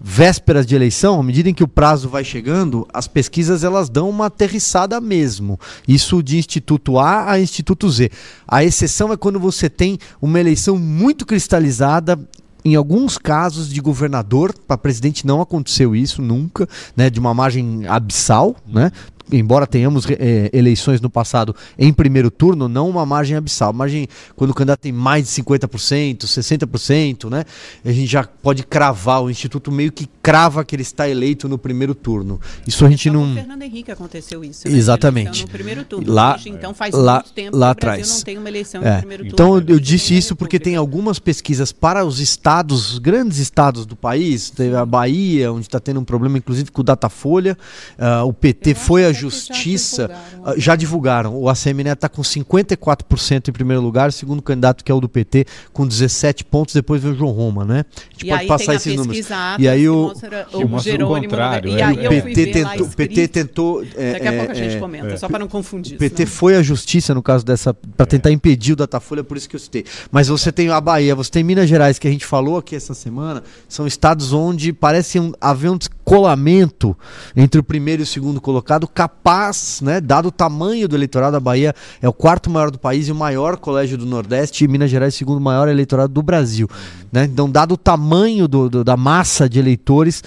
[0.00, 4.08] vésperas de eleição, à medida em que o prazo vai chegando, as pesquisas elas dão
[4.08, 5.58] uma aterrissada mesmo.
[5.86, 8.10] Isso de Instituto A a Instituto Z.
[8.46, 12.18] A exceção é quando você tem uma eleição muito cristalizada.
[12.64, 17.86] Em alguns casos de governador, para presidente não aconteceu isso nunca, né, de uma margem
[17.86, 18.90] abissal, né?
[19.30, 23.72] Embora tenhamos eh, eleições no passado em primeiro turno, não uma margem abissal.
[23.72, 27.44] Margem quando o candidato tem mais de 50%, 60%, né?
[27.84, 31.58] A gente já pode cravar, o Instituto meio que crava que ele está eleito no
[31.58, 32.40] primeiro turno.
[32.66, 33.32] Isso a gente Só com não.
[33.32, 34.68] o Fernando Henrique aconteceu isso.
[34.68, 34.74] né?
[34.76, 35.42] Exatamente.
[35.42, 36.12] No primeiro turno.
[36.12, 38.16] Lá- então faz lá- muito tempo lá que o Brasil atrás.
[38.18, 38.92] não tem uma eleição É.
[38.94, 39.34] no primeiro turno.
[39.34, 43.84] Então eu, Presidente disse isso porque tem algumas pesquisas para os estados, os grandes estados
[43.86, 47.56] do país, teve a Bahia, onde está tendo um problema, inclusive com o Datafolha.
[47.98, 50.08] ah, o PT Eu foi à que já justiça.
[50.08, 50.42] divulgaram.
[50.44, 51.36] ah, já divulgaram.
[51.36, 55.00] O ACM Neto está com 54% em primeiro lugar, o segundo candidato que é o
[55.00, 57.84] do PT, com 17 pontos, depois vem o João Roma, né?
[57.94, 59.28] A gente E pode aí passar tem a esses números.
[59.58, 61.84] E aí o- mostra mostra o Jerônimo contrário, E é.
[61.84, 64.76] aí O o PT tentou, o PT tentou é, Daqui a pouco a é, gente
[64.76, 65.16] é, comenta, é.
[65.16, 65.94] só para não confundir.
[65.96, 69.36] O PT senão- foi à justiça no caso dessa para tentar impedir o Datafolha, por
[69.36, 69.84] isso que eu citei.
[70.10, 72.94] Mas você tem a Bahia, você tem Minas Gerais que a gente falou aqui essa
[72.94, 76.96] semana, são estados onde parece um, haver um descolamento
[77.36, 79.07] entre o primeiro e o segundo colocado, capaz,
[79.82, 83.12] né, dado o tamanho do eleitorado da Bahia, é o quarto maior do país e
[83.12, 86.68] o maior colégio do Nordeste, e Minas Gerais segundo maior eleitorado do Brasil,
[87.12, 87.24] né?
[87.24, 90.22] Então, dado o tamanho do- do- da massa de eleitores,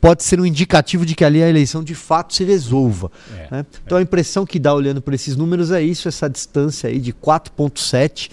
[0.00, 3.10] pode ser um indicativo de que ali a eleição de fato se resolva.
[3.36, 3.66] É, né?
[3.84, 7.12] Então a impressão que dá olhando por esses números é isso, essa distância aí de
[7.12, 8.30] 4.7,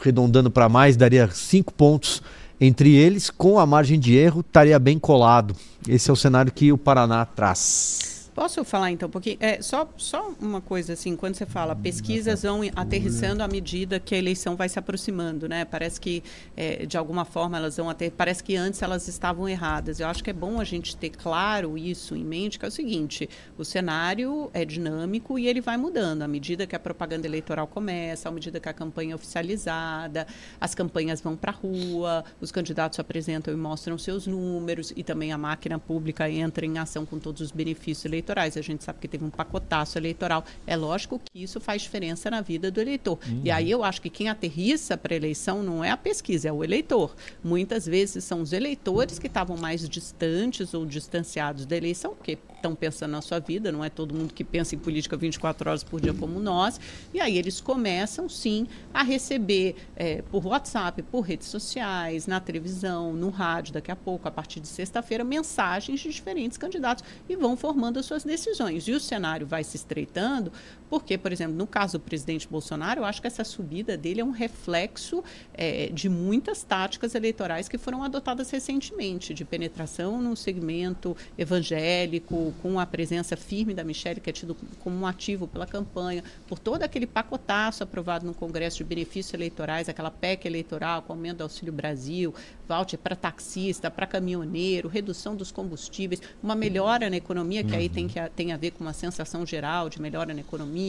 [0.00, 2.20] arredondando para mais, daria 5 pontos
[2.60, 5.54] entre eles, com a margem de erro, estaria bem colado.
[5.88, 8.13] Esse é o cenário que o Paraná traz.
[8.34, 9.36] Posso falar então um pouquinho?
[9.38, 14.12] É, só, só uma coisa assim, quando você fala pesquisas vão aterrissando à medida que
[14.12, 15.64] a eleição vai se aproximando, né?
[15.64, 16.20] Parece que
[16.56, 18.10] é, de alguma forma elas vão até.
[18.10, 20.00] Parece que antes elas estavam erradas.
[20.00, 22.72] Eu acho que é bom a gente ter claro isso em mente, que é o
[22.72, 27.68] seguinte: o cenário é dinâmico e ele vai mudando à medida que a propaganda eleitoral
[27.68, 30.26] começa, à medida que a campanha é oficializada,
[30.60, 35.04] as campanhas vão para a rua, os candidatos se apresentam e mostram seus números, e
[35.04, 38.56] também a máquina pública entra em ação com todos os benefícios eleitorais eleitorais.
[38.56, 40.44] A gente sabe que teve um pacotaço eleitoral.
[40.66, 43.18] É lógico que isso faz diferença na vida do eleitor.
[43.26, 43.42] Uhum.
[43.44, 46.52] E aí eu acho que quem aterrissa para a eleição não é a pesquisa, é
[46.52, 47.14] o eleitor.
[47.42, 52.74] Muitas vezes são os eleitores que estavam mais distantes ou distanciados da eleição, porque estão
[52.74, 56.00] pensando na sua vida, não é todo mundo que pensa em política 24 horas por
[56.00, 56.80] dia como nós.
[57.12, 63.12] E aí eles começam, sim, a receber é, por WhatsApp, por redes sociais, na televisão,
[63.12, 67.56] no rádio, daqui a pouco, a partir de sexta-feira, mensagens de diferentes candidatos e vão
[67.56, 68.88] formando as suas decisões.
[68.88, 70.50] E o cenário vai se estreitando,
[70.88, 74.24] porque, por exemplo, no caso do presidente Bolsonaro, eu acho que essa subida dele é
[74.24, 81.16] um reflexo é, de muitas táticas eleitorais que foram adotadas recentemente, de penetração no segmento
[81.36, 86.22] evangélico, com a presença firme da Michelle, que é tido como um ativo pela campanha,
[86.46, 91.38] por todo aquele pacotaço aprovado no Congresso de benefícios eleitorais, aquela PEC eleitoral com aumento
[91.38, 92.34] do Auxílio Brasil,
[92.68, 97.78] voucher para taxista, para caminhoneiro, redução dos combustíveis, uma melhora na economia, que uhum.
[97.78, 100.83] aí tem, que, tem a ver com uma sensação geral de melhora na economia,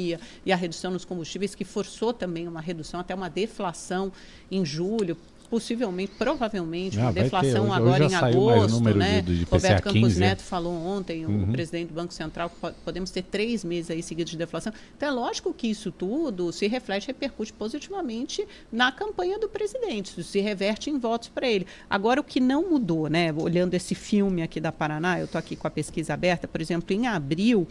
[0.46, 4.12] e a redução nos combustíveis, que forçou também uma redução, até uma deflação
[4.52, 5.18] em julho,
[5.50, 9.22] possivelmente, provavelmente, ah, deflação hoje, agora hoje em agosto, né?
[9.22, 10.44] De, de Roberto Campos 15, Neto é.
[10.44, 11.44] falou ontem, uhum.
[11.44, 14.74] o presidente do Banco Central, que podemos ter três meses aí seguidos de deflação.
[14.96, 20.24] Então é lógico que isso tudo se reflete, repercute positivamente na campanha do presidente, isso
[20.24, 21.66] se reverte em votos para ele.
[21.90, 23.32] Agora o que não mudou, né?
[23.34, 26.94] Olhando esse filme aqui da Paraná, eu estou aqui com a pesquisa aberta, por exemplo,
[26.94, 27.68] em abril,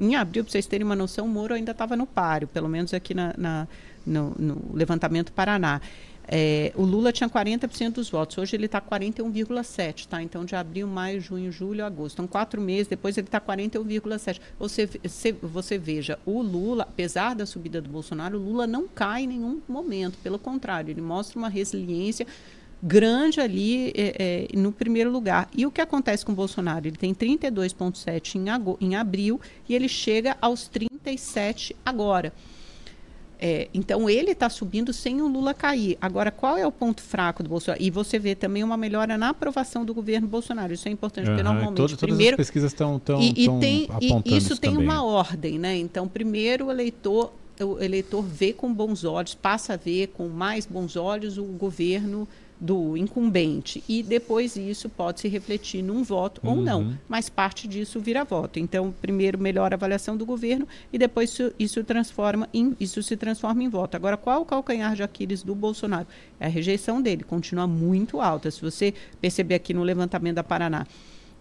[0.00, 2.94] em abril, para vocês terem uma noção, o Moro ainda estava no páreo, pelo menos
[2.94, 3.68] aqui na, na
[4.06, 5.80] no, no levantamento Paraná.
[6.28, 10.22] É, o Lula tinha 40% dos votos, hoje ele está 41,7%, tá?
[10.22, 12.14] Então, de abril, maio, junho, julho, agosto.
[12.14, 14.40] Então, quatro meses depois ele está 41,7%.
[14.58, 19.24] Você, você, você veja, o Lula, apesar da subida do Bolsonaro, o Lula não cai
[19.24, 22.26] em nenhum momento, pelo contrário, ele mostra uma resiliência
[22.82, 25.48] grande ali é, é, no primeiro lugar.
[25.56, 26.86] E o que acontece com o Bolsonaro?
[26.86, 32.32] Ele tem 32,7% em, em abril e ele chega aos 37% agora.
[33.44, 35.98] É, então ele está subindo sem o Lula cair.
[36.00, 37.82] Agora, qual é o ponto fraco do Bolsonaro?
[37.82, 40.72] E você vê também uma melhora na aprovação do governo Bolsonaro.
[40.72, 41.76] Isso é importante, uhum, porque normalmente.
[41.76, 45.58] Todas, primeiro, as pesquisas estão tão, e, e tem, e isso, isso tem uma ordem,
[45.58, 45.76] né?
[45.76, 50.64] Então, primeiro o eleitor, o eleitor vê com bons olhos, passa a ver com mais
[50.64, 52.28] bons olhos o governo
[52.62, 56.50] do incumbente e depois isso pode se refletir num voto uhum.
[56.50, 56.94] ou não, uhum.
[57.08, 58.60] mas parte disso vira voto.
[58.60, 63.64] Então, primeiro melhor avaliação do governo e depois isso, isso transforma em, isso se transforma
[63.64, 63.96] em voto.
[63.96, 66.06] Agora, qual o calcanhar de Aquiles do Bolsonaro?
[66.38, 68.48] É a rejeição dele, continua muito alta.
[68.48, 70.86] Se você perceber aqui no levantamento da Paraná,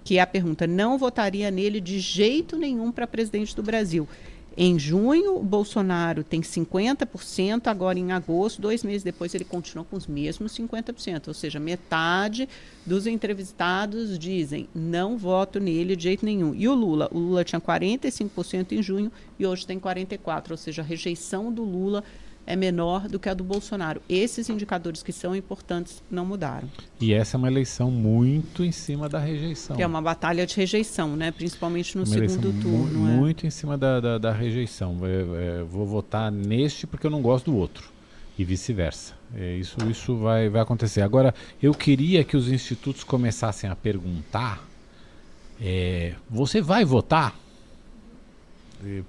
[0.03, 4.07] que é a pergunta, não votaria nele de jeito nenhum para presidente do Brasil.
[4.55, 10.07] Em junho, Bolsonaro tem 50%, agora em agosto, dois meses depois, ele continua com os
[10.07, 11.29] mesmos 50%.
[11.29, 12.49] Ou seja, metade
[12.85, 16.53] dos entrevistados dizem não voto nele de jeito nenhum.
[16.53, 17.07] E o Lula?
[17.13, 20.51] O Lula tinha 45% em junho e hoje tem 44%.
[20.51, 22.03] Ou seja, a rejeição do Lula
[22.45, 24.01] é menor do que a do Bolsonaro.
[24.09, 26.69] Esses indicadores que são importantes não mudaram.
[26.99, 29.75] E essa é uma eleição muito em cima da rejeição.
[29.75, 31.31] Que é uma batalha de rejeição, né?
[31.31, 32.99] principalmente no uma segundo turno.
[32.99, 33.11] Mu é?
[33.11, 34.97] Muito em cima da, da, da rejeição.
[35.03, 37.89] É, é, vou votar neste porque eu não gosto do outro.
[38.37, 39.13] E vice-versa.
[39.35, 41.01] É, isso isso vai, vai acontecer.
[41.01, 44.65] Agora, eu queria que os institutos começassem a perguntar:
[45.61, 47.35] é, você vai votar?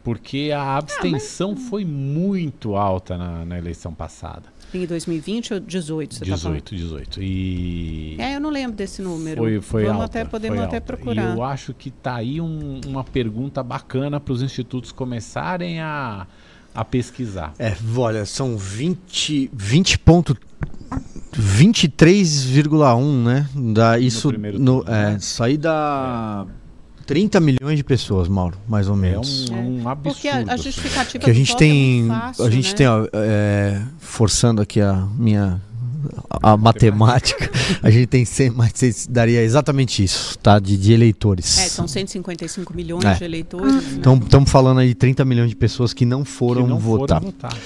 [0.03, 1.69] Porque a abstenção ah, mas...
[1.69, 4.45] foi muito alta na, na, eleição passada.
[4.73, 6.15] Em 2020 ou 18?
[6.15, 7.23] Você 18, tá 18.
[7.23, 8.17] E...
[8.19, 9.43] É, eu não lembro desse número.
[9.43, 10.87] Foi, foi Vamos alta, até, podemos foi até alta.
[10.87, 11.35] procurar.
[11.35, 16.27] E eu acho que está aí um, uma pergunta bacana para os institutos começarem a,
[16.75, 17.53] a pesquisar.
[17.59, 20.37] É, olha, são 20, 20 pontos
[21.33, 23.49] 23,1, né?
[23.55, 25.17] Da, isso no, no é, né?
[25.19, 26.62] isso aí dá é
[27.07, 29.51] 30 milhões de pessoas, Mauro, mais ou menos.
[29.51, 30.15] É um, um absurdo.
[30.15, 32.75] Porque a, a justificativa que a gente tem, é fácil, a gente né?
[32.75, 35.61] tem, ó, é, forçando aqui a minha
[36.29, 37.51] a, a matemática,
[37.83, 40.59] a gente tem 100, mas daria exatamente isso, tá?
[40.59, 41.59] De, de eleitores.
[41.59, 43.15] É, são 155 milhões é.
[43.15, 43.75] de eleitores.
[43.75, 43.95] Né?
[43.99, 47.21] Então, estamos falando aí de 30 milhões de pessoas que não foram que não votar.
[47.21, 47.59] Foram votar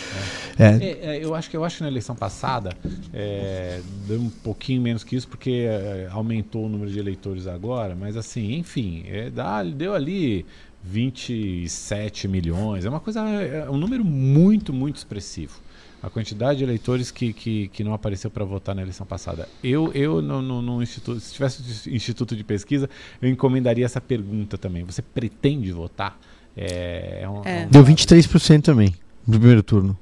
[0.58, 0.64] é.
[0.64, 1.16] É.
[1.16, 2.70] É, eu, acho que, eu acho que na eleição passada
[3.12, 7.94] é, deu um pouquinho menos que isso, porque é, aumentou o número de eleitores agora,
[7.94, 10.46] mas assim, enfim, é, dá, deu ali
[10.82, 15.60] 27 milhões, é uma coisa, é um número muito, muito expressivo.
[16.02, 19.48] A quantidade de eleitores que, que, que não apareceu para votar na eleição passada.
[19.64, 22.88] Eu, eu no, no, no, instituto, se tivesse instituto de pesquisa,
[23.20, 24.84] eu encomendaria essa pergunta também.
[24.84, 26.16] Você pretende votar?
[26.56, 27.66] É, é um, é.
[27.66, 28.94] Deu 23% também
[29.26, 29.98] no primeiro turno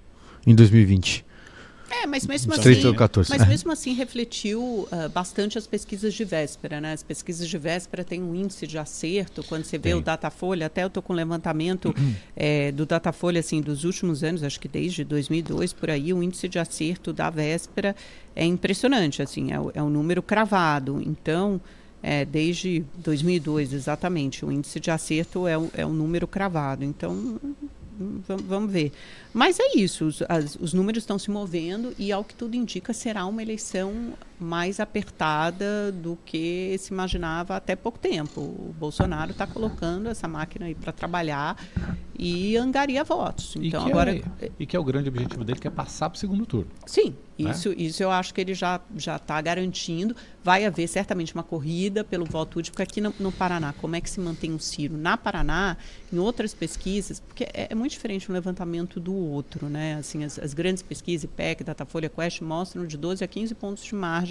[0.47, 1.25] em 2020.
[1.91, 3.31] É, mas mesmo assim, 13 ou 14.
[3.31, 3.47] mas É.
[3.47, 6.93] mesmo assim refletiu ah, bastante as pesquisas de véspera, né?
[6.93, 9.45] As pesquisas de véspera têm um índice de acerto.
[9.45, 9.95] Quando você vê Tem.
[9.95, 11.95] o Datafolha, até eu estou com um levantamento
[12.35, 16.49] eh, do Datafolha assim dos últimos anos, acho que desde 2002 por aí, o índice
[16.49, 17.95] de acerto da véspera
[18.35, 21.01] é impressionante, assim, é, o- é um número cravado.
[21.05, 21.61] Então,
[22.03, 26.83] é, desde 2002 exatamente, o índice de acerto é, o- é um número cravado.
[26.85, 27.39] Então,
[27.99, 28.93] vamos, ver.
[29.33, 32.93] Mas é isso, os, as- os números estão se movendo e, ao que tudo indica,
[32.93, 38.41] será uma eleição mais apertada do que se imaginava até pouco tempo.
[38.41, 41.57] O Bolsonaro está colocando essa máquina aí para trabalhar
[42.19, 43.55] e angaria votos.
[43.57, 44.23] E Então, que agora.
[44.41, 46.71] é, e que é o grande objetivo dele, que é passar para o segundo turno.
[46.87, 47.51] Sim, Né?
[47.51, 50.15] isso, isso eu acho que ele já já está garantindo.
[50.43, 54.01] Vai haver certamente uma corrida pelo voto útil, porque aqui no, no Paraná, como é
[54.01, 54.97] que se mantém o Ciro?
[54.97, 55.77] Na Paraná,
[56.13, 59.97] em outras pesquisas, porque é, é muito diferente um levantamento do outro, né?
[59.97, 63.95] Assim, as, as grandes pesquisas, IPEC, Datafolha, Quest, mostram de 12 a 15 pontos de
[63.95, 64.24] margem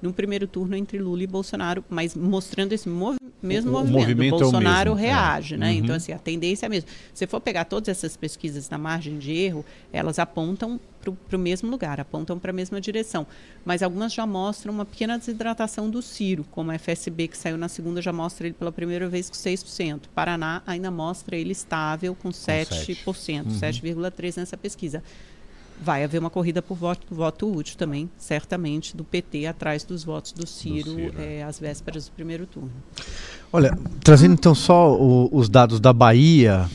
[0.00, 2.88] no primeiro turno entre Lula e Bolsonaro, mas mostrando esse
[3.42, 3.98] mesmo O- movimento.
[4.00, 5.10] movimento é Bolsonaro mesmo, é.
[5.10, 5.70] reage, né?
[5.70, 5.76] Uhum.
[5.78, 6.88] Então, assim, a tendência é a mesma.
[7.14, 10.78] Se for pegar todas essas pesquisas na margem de erro, elas apontam
[11.26, 13.26] para o mesmo lugar, apontam para a mesma direção.
[13.64, 17.68] Mas algumas já mostram uma pequena desidratação do Ciro, como a FSB, que saiu na
[17.68, 20.02] segunda, já mostra ele pela primeira vez com 6%.
[20.14, 25.02] Paraná ainda mostra ele estável com 7%, 7,3% nessa pesquisa.
[25.82, 30.32] Vai haver uma corrida por voto, voto útil também, certamente, do PT atrás dos votos
[30.32, 32.72] do Ciro, Ciro, eh, às vésperas do primeiro turno.
[33.52, 36.68] Olha, trazendo então só o- os dados da Bahia,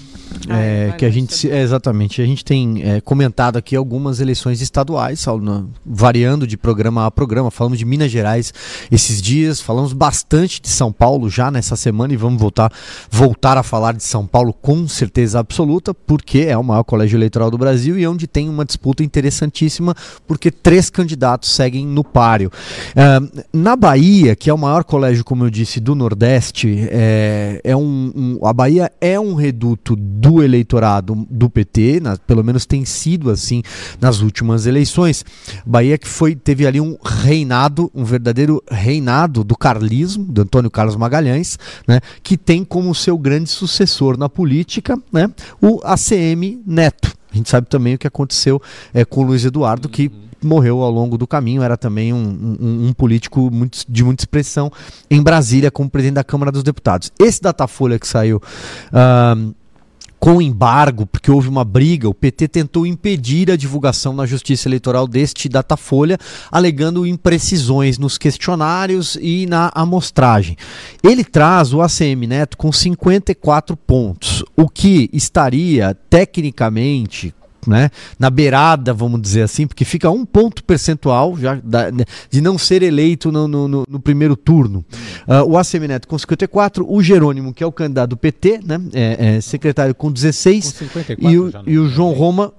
[0.49, 3.73] Ah, é, vai que a gente é é, exatamente a gente tem é, comentado aqui
[3.75, 7.49] algumas eleições estaduais, na- variando de programa a programa.
[7.49, 8.53] Falamos de Minas Gerais
[8.91, 12.71] esses dias, falamos bastante de São Paulo já nessa semana e vamos voltar
[13.09, 17.49] voltar a falar de São Paulo com certeza absoluta, porque é o maior colégio eleitoral
[17.49, 19.95] do Brasil e onde tem uma disputa interessantíssima,
[20.27, 22.51] porque três candidatos seguem no páreo.
[22.95, 23.21] Ah,
[23.53, 28.11] na Bahia, que é o maior colégio, como eu disse, do Nordeste, é, é um,
[28.15, 33.29] um- a Bahia é um reduto do eleitorado do PT, na- pelo menos tem sido
[33.29, 33.61] assim
[33.99, 35.23] nas últimas eleições.
[35.65, 40.95] Bahia que foi teve ali um reinado, um verdadeiro reinado do carlismo, do Antônio Carlos
[40.95, 45.29] Magalhães, né, que tem como seu grande sucessor na política, né,
[45.61, 47.13] o ACM Neto.
[47.31, 48.61] A gente sabe também o que aconteceu
[48.93, 50.09] é, com o Luiz Eduardo, que
[50.45, 54.71] morreu ao longo do caminho, era também um, um- um político muito- de muita expressão
[55.09, 57.11] em Brasília como presidente da Câmara dos Deputados.
[57.19, 58.41] Esse Datafolha que saiu
[58.93, 59.51] ahn,
[60.17, 65.07] com embargo, porque houve uma briga, o PT tentou impedir a divulgação na Justiça Eleitoral
[65.07, 66.17] deste Datafolha,
[66.51, 70.55] alegando imprecisões nos questionários e na amostragem.
[71.03, 77.33] Ele traz o ACM Neto com 54 pontos, o que estaria tecnicamente
[77.67, 82.57] né, na beirada, vamos dizer assim, porque fica um ponto percentual já da- de não
[82.57, 84.83] ser eleito no, no- no- no primeiro turno.
[85.27, 88.79] Ah, o ACM Neto com 54, o Jerônimo, que é o candidato do PT, né,
[88.93, 92.53] é, é secretário com Com 16, 54 e o, já e o João Roma.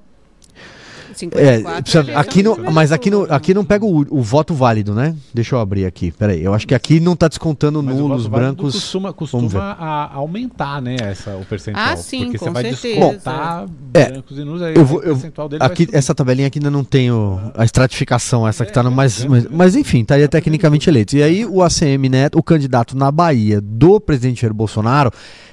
[1.17, 3.35] É, 54 precisa- eleição aqui primeiro mas aqui, turno.
[3.35, 5.15] aqui não pega o, o voto válido, né?
[5.35, 6.11] Deixa eu abrir aqui.
[6.13, 8.75] Peraí, eu acho que aqui não está descontando Mas o nulos, brancos.
[8.75, 9.73] Costuma, costuma
[10.13, 11.85] aumentar, né, essa, o percentual.
[11.87, 12.95] Ah, sim, porque com você vai certeza.
[13.01, 16.49] descontar É, brancos e nulos, aí eu vou- eu- percentual dele vai Aqui, essa tabelinha
[16.49, 19.45] aqui ainda não tem o- a estratificação, essa que está no É, mais, é, mas,
[19.45, 19.49] é.
[19.51, 21.17] mas enfim, estaria tecnicamente eleito.
[21.17, 25.11] E aí o ACM Neto, o candidato na Bahia do presidente Jair Bolsonaro,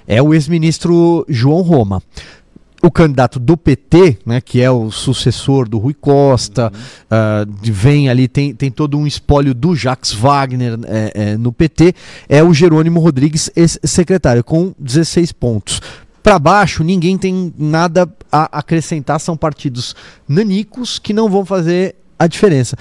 [0.08, 2.02] é o ex-ministro João Roma.
[2.86, 6.69] O candidato do PT, né, que é o sucessor do Rui Costa,
[7.10, 11.54] ah, de- vem ali, tem, tem todo um espólio do Jacques Wagner é, é, no
[11.54, 11.96] PT,
[12.28, 15.82] é o Jerônimo Rodrigues, ex-secretário, com 16 pontos.
[16.22, 19.96] Para baixo, ninguém tem nada a acrescentar, são partidos
[20.28, 22.76] nanicos que não vão fazer a diferença.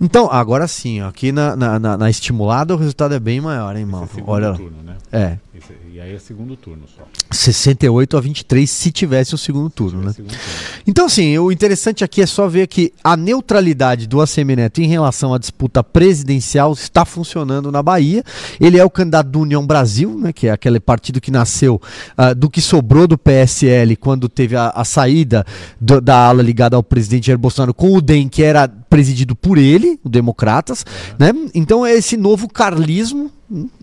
[0.00, 3.82] Então, agora sim, ó, aqui na, na, na- estimulada o resultado é bem maior, hein,
[3.82, 4.08] é irmão?
[4.26, 4.56] Olha, lá.
[4.56, 4.96] turno, né?
[5.12, 7.02] é, Esse- e aí é segundo turno só.
[7.28, 10.12] 68 a 23 se tivesse o segundo turno, né?
[10.12, 10.44] Segundo turno.
[10.86, 14.86] Então, assim, o interessante aqui é só ver que a neutralidade do ACM Neto em
[14.86, 18.22] relação à disputa presidencial está funcionando na Bahia.
[18.60, 21.82] Ele é o candidato do União Brasil, né, que é aquele partido que nasceu
[22.16, 25.44] ah, do que sobrou do PSL quando teve a, a saída
[25.80, 29.58] do- da ala ligada ao presidente Jair Bolsonaro com o DEM, que era presidido por
[29.58, 30.86] ele, o Democratas.
[31.18, 31.32] Né?
[31.52, 33.32] Então, é esse novo carlismo.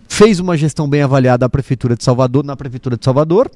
[0.08, 3.50] Fez uma gestão bem avaliada da Prefeitura de Salvador, na Prefeitura de Salvador,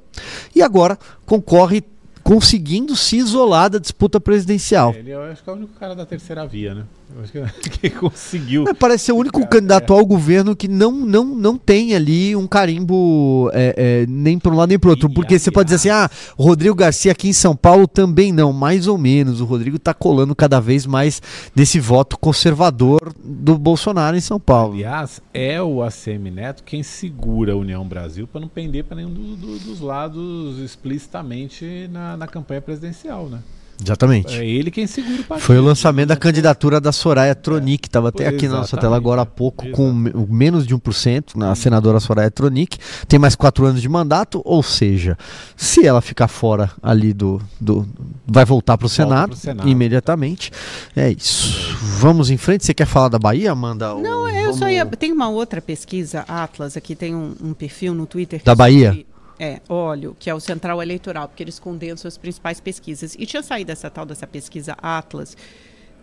[0.55, 1.83] e agora concorre
[2.23, 4.93] conseguindo se isolar da disputa presidencial.
[4.93, 6.83] Ele eu acho que é o único cara da terceira via, né?
[7.81, 8.65] Que, conseguiu.
[8.67, 12.35] É, parece ser o único É, candidato ao governo que não, não, não tem ali
[12.35, 13.73] um carimbo é,
[14.03, 15.09] é, nem para um lado nem para outro.
[15.09, 18.51] Porque você pode dizer assim, ah, o Rodrigo Garcia aqui em São Paulo também não,
[18.53, 19.41] mais ou menos.
[19.41, 21.21] O Rodrigo está colando cada vez mais
[21.55, 24.73] desse voto conservador do Bolsonaro em São Paulo.
[24.73, 29.13] Aliás, é o ACM Neto quem segura a União Brasil para não pender para nenhum
[29.13, 33.39] do- do- dos lados explicitamente na, na campanha presidencial, né?
[33.81, 34.35] Exatamente.
[34.35, 35.45] É ele quem segura o partido.
[35.45, 38.97] Foi o lançamento da candidatura da Soraya Tronic, estava até aqui na nossa exatamente, tela
[38.97, 39.77] agora há pouco, Exato.
[39.77, 42.77] com me- menos de 1%, na senadora Soraya Tronic.
[43.07, 45.17] Tem mais quatro anos de mandato, ou seja,
[45.55, 47.41] se ela ficar fora ali do.
[47.59, 47.87] do
[48.27, 50.51] vai voltar para o Senado, imediatamente.
[50.95, 51.77] É isso.
[51.99, 52.65] Vamos em frente.
[52.65, 53.93] Você quer falar da Bahia, Amanda?
[53.95, 54.85] Não, Ou eu só vamos- ia.
[54.85, 58.39] Tem uma outra pesquisa, Atlas, aqui tem um, um perfil no Twitter.
[58.39, 58.89] que Da Bahia?
[58.89, 59.05] sobre-
[59.39, 63.15] É, óleo, que é o Central Eleitoral, porque eles condensam as principais pesquisas.
[63.17, 65.37] E tinha saído essa tal dessa pesquisa Atlas,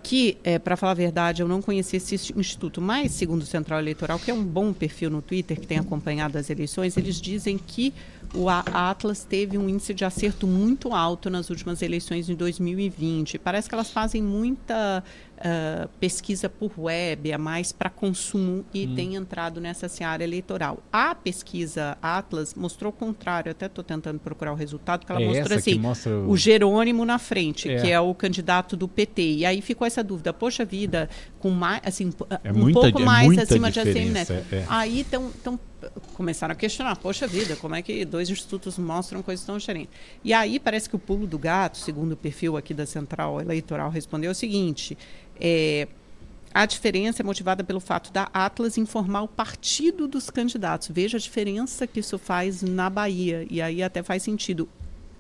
[0.02, 3.46] que, é, para falar a verdade, eu não conhecia esse ins- instituto, mas, segundo o
[3.46, 7.20] Central Eleitoral, que é um bom perfil no Twitter, que tem acompanhado as eleições, eles
[7.20, 7.92] dizem que
[8.36, 13.38] o Atlas teve um índice de acerto muito alto nas últimas eleições em 2020.
[13.38, 15.02] Parece que elas fazem muita
[15.38, 20.78] ah, pesquisa por web, é mais para consumo e tem entrado nessa seara eleitoral.
[20.92, 25.26] A pesquisa Atlas mostrou o contrário, até estou tentando procurar o resultado, que ela É
[25.26, 27.80] mostrou assim, mostra o- o Jerônimo na frente, É.
[27.82, 29.22] que é o candidato do PT.
[29.22, 31.08] E aí ficou essa dúvida, poxa vida,
[31.38, 32.10] com mais, assim,
[32.42, 34.32] É um muita- pouco é mais acima de ACM Neto.
[34.32, 34.64] é.
[34.68, 35.60] Aí tão, tão,
[36.14, 39.92] começaram a questionar, poxa vida, como é que dois institutos mostram coisas tão diferentes?
[40.24, 43.90] E aí parece que o pulo do gato, segundo o perfil aqui da Central Eleitoral,
[43.90, 44.96] respondeu o seguinte,
[45.40, 45.88] é,
[46.54, 50.88] a diferença é motivada pelo fato da Atlas informar o partido dos candidatos.
[50.90, 53.46] Veja a diferença que isso faz na Bahia.
[53.50, 54.66] E aí até faz sentido.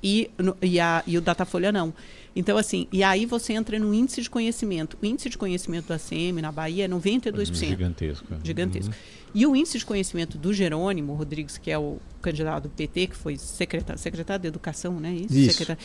[0.02, 1.92] E, no- e, a, e o Datafolha não.
[2.34, 4.96] Então, assim, e aí você entra no índice de conhecimento.
[5.02, 7.54] O índice de conhecimento do ACM na Bahia é 92%.
[7.68, 8.26] Gigantesco.
[8.44, 8.94] Gigantesco.
[9.34, 13.16] E o índice de conhecimento do Jerônimo Rodrigues, que é o candidato do PT, que
[13.16, 15.12] foi secretário, secretário de Educação, né?
[15.12, 15.34] Isso.
[15.34, 15.52] Isso.
[15.52, 15.82] Secretário,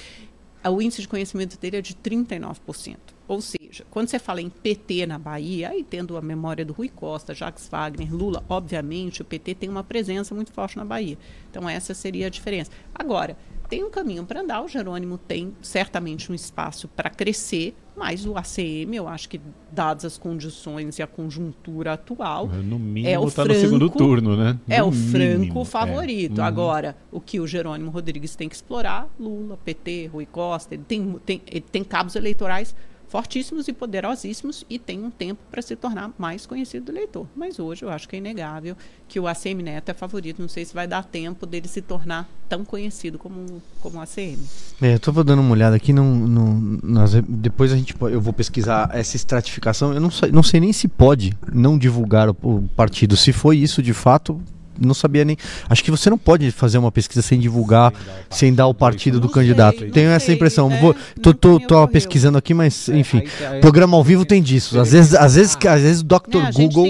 [0.70, 2.98] o índice de conhecimento dele é de 39%.
[3.28, 6.90] Ou seja, quando você fala em PT na Bahia, aí tendo a memória do Rui
[6.90, 11.18] Costa, Jacques Wagner, Lula, obviamente o PT tem uma presença muito forte na Bahia.
[11.50, 12.70] Então essa seria a diferença.
[12.94, 13.38] Agora,
[13.72, 18.36] tem um caminho para andar, o Jerônimo tem certamente um espaço para crescer, mas o
[18.38, 19.40] ACM, eu acho que,
[19.72, 23.98] dadas as condições e a conjuntura atual, No É mínimo o está no segundo franco-
[23.98, 24.60] turno, né?
[24.68, 25.66] é No o franco mínimo, é.
[25.66, 26.38] favorito.
[26.40, 26.44] Uhum.
[26.44, 31.16] Agora, o que o Jerônimo Rodrigues tem que explorar, Lula, PT, Rui Costa, ele tem,
[31.26, 32.76] tem, ele tem cabos eleitorais
[33.12, 37.28] fortíssimos e poderosíssimos e tem um tempo para se tornar mais conhecido do eleitor.
[37.36, 38.74] Mas hoje eu acho que é inegável
[39.06, 40.42] que o ACM Neto é favorito.
[40.42, 44.40] Não sei se vai dar tempo dele se tornar tão conhecido como, como o ACM.
[44.82, 46.80] É, eu tô dando uma olhada aqui, não, não-
[47.28, 49.94] depois a gente, eu vou pesquisar essa estratificação.
[49.94, 53.18] Eu não sei, não sei nem se pode não divulgar o, o partido.
[53.18, 54.42] Se foi isso de fato,
[54.82, 55.38] não sabia nem.
[55.70, 57.94] Acho que você não pode fazer uma pesquisa sem divulgar,
[58.30, 59.90] sem dar o partido do candidato.
[59.92, 60.72] Tenho essa impressão.
[60.72, 63.20] é, Vou, tô, tô, tô pesquisando aqui, mas enfim.
[63.40, 64.80] Aí- aí- Programa ao vivo tem disso.
[64.80, 66.38] Às vezes, às vezes, às vezes o Dr.
[66.38, 66.88] Né, Google.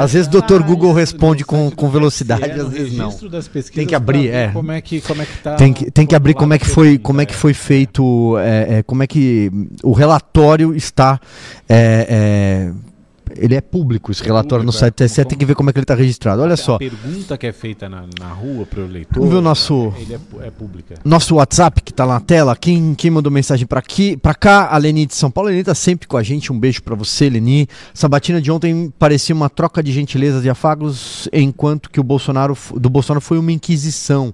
[0.00, 0.62] Às vezes o Dr.
[0.62, 3.06] Google responde com, com É, velocidade, às vezes não.
[3.06, 4.48] registro das pesquisas Tem que abrir, é.
[4.52, 6.66] Como é que, como é que tá Tem que, tem que abrir como é que
[6.66, 9.50] foi, a como é que foi feito, é, é, como é que
[9.82, 11.20] o relatório está.
[11.68, 12.87] é, é,
[13.36, 15.06] ele é público, esse É relatório no público, site é.
[15.06, 16.42] TSE, tem que ver como é que ele está registrado.
[16.42, 19.14] Olha A só, pergunta que é feita na, na rua para o eleitor.
[19.14, 20.94] Vamos ver o nosso- é, pu- é pública.
[21.04, 24.76] nosso WhatsApp que está na tela, quem, quem mandou mensagem para aqui, para cá, a
[24.78, 25.48] Leni de São Paulo.
[25.48, 27.68] A Leni tá sempre com a gente, um beijo para você, Leni.
[27.94, 32.88] Sabatina de ontem parecia uma troca de gentilezas e afagos, enquanto que o Bolsonaro, do
[32.88, 34.32] Bolsonaro foi uma inquisição.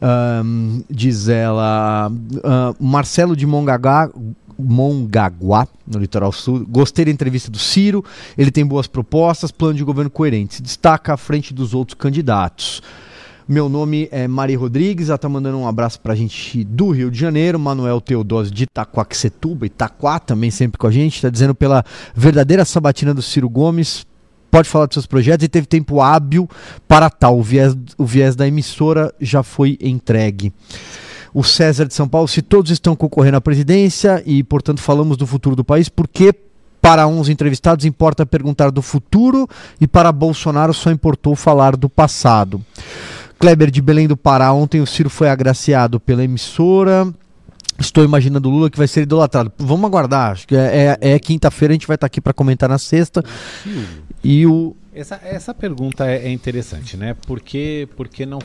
[0.00, 2.10] Ahn, diz ela,
[2.42, 4.10] ah, Marcelo de Mongaguá,
[4.58, 6.66] Mongaguá, no litoral sul.
[6.68, 8.04] Gostei da entrevista do Ciro.
[8.36, 10.56] Ele tem boas propostas, plano de governo coerente.
[10.56, 12.82] Se destaca à frente dos outros candidatos.
[13.46, 17.18] Meu nome é Mari Rodrigues, ela tá mandando um abraço pra gente do Rio de
[17.18, 21.84] Janeiro, Manuel Teodósio de Itaquaquecetuba, Itaquá também sempre com a gente, tá dizendo pela
[22.14, 24.06] verdadeira sabatina do Ciro Gomes,
[24.50, 26.48] pode falar dos seus projetos e teve tempo hábil
[26.88, 30.50] para tal, o viés, o viés da emissora já foi entregue.
[31.34, 35.26] O César de São Paulo, se todos estão concorrendo à presidência e, portanto, falamos do
[35.26, 36.32] futuro do país, por que
[36.80, 39.48] para uns entrevistados importa perguntar do futuro
[39.80, 42.64] e para Bolsonaro só importou falar do passado?
[43.38, 47.12] Kleber de Belém do Pará, ontem o Ciro foi agraciado pela emissora.
[47.80, 49.50] Estou imaginando o Lula que vai ser idolatrado.
[49.58, 52.68] Vamos aguardar, acho que é, é- é quinta-feira, a gente vai estar aqui para comentar
[52.68, 53.24] na sexta.
[54.22, 54.76] E o.
[54.94, 57.14] Essa, essa pergunta é, é interessante, né?
[57.26, 58.38] Por que, por que não,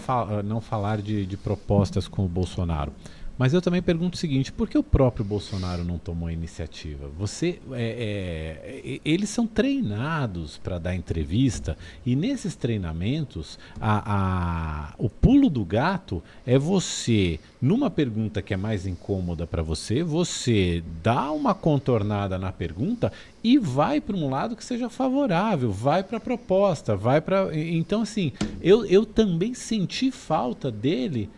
[0.43, 2.91] não falar de, de propostas com o Bolsonaro?
[3.39, 7.09] Mas eu também pergunto o seguinte: por que o próprio Bolsonaro não tomou a iniciativa?
[7.17, 15.09] Você, é, é, eles são treinados para dar entrevista e nesses treinamentos a, a, o
[15.09, 21.31] pulo do gato é você, numa pergunta que é mais incômoda para você, você dá
[21.31, 23.09] uma contornada na pergunta
[23.41, 27.57] e vai para um lado que seja favorável, vai para a proposta, vai para.
[27.57, 31.29] Então, assim, eu, eu também senti falta dele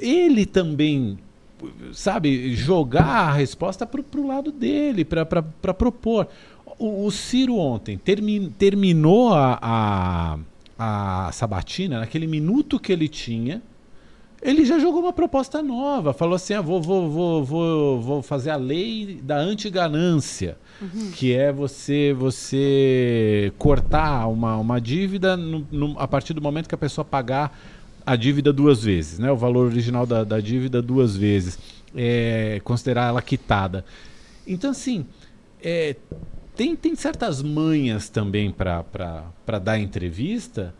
[0.00, 1.18] ele também,
[1.92, 5.24] sabe, jogar a resposta para o lado dele, para
[5.72, 6.28] propor.
[6.78, 13.62] O, o, Ciro ontem termi, terminou a, a, a sabatina, naquele minuto que ele tinha,
[14.42, 18.50] ele já jogou uma proposta nova, falou assim: ah, vou, vou, vou, vou, vou fazer
[18.50, 21.10] a lei da antiganância, uhum.
[21.10, 26.74] que é você você cortar uma, uma dívida no, no, a partir do momento que
[26.74, 27.54] a pessoa pagar
[28.10, 29.30] a dívida duas vezes, né?
[29.30, 31.56] O valor original da, da dívida duas vezes,
[31.94, 33.84] é, considerar ela quitada.
[34.44, 35.06] Então, assim,
[35.62, 35.94] é,
[36.56, 40.74] tem, tem certas manhas também para dar entrevista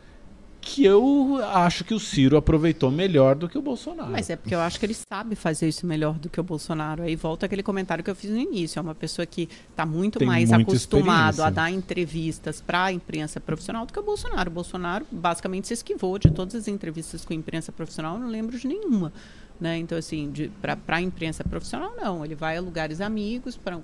[0.60, 4.10] que eu acho que o Ciro aproveitou melhor do que o Bolsonaro.
[4.10, 7.02] Mas é porque eu acho que ele sabe fazer isso melhor do que o Bolsonaro.
[7.02, 8.78] Aí volta aquele comentário que eu fiz no início.
[8.78, 13.40] É uma pessoa que está muito Tem mais acostumado a dar entrevistas para a imprensa
[13.40, 14.50] profissional do que o Bolsonaro.
[14.50, 18.28] O Bolsonaro basicamente se esquivou de todas as entrevistas com a imprensa profissional, eu não
[18.28, 19.12] lembro de nenhuma.
[19.58, 19.78] Né?
[19.78, 22.24] Então, assim, para a imprensa profissional, não.
[22.24, 23.78] Ele vai a lugares amigos, pra,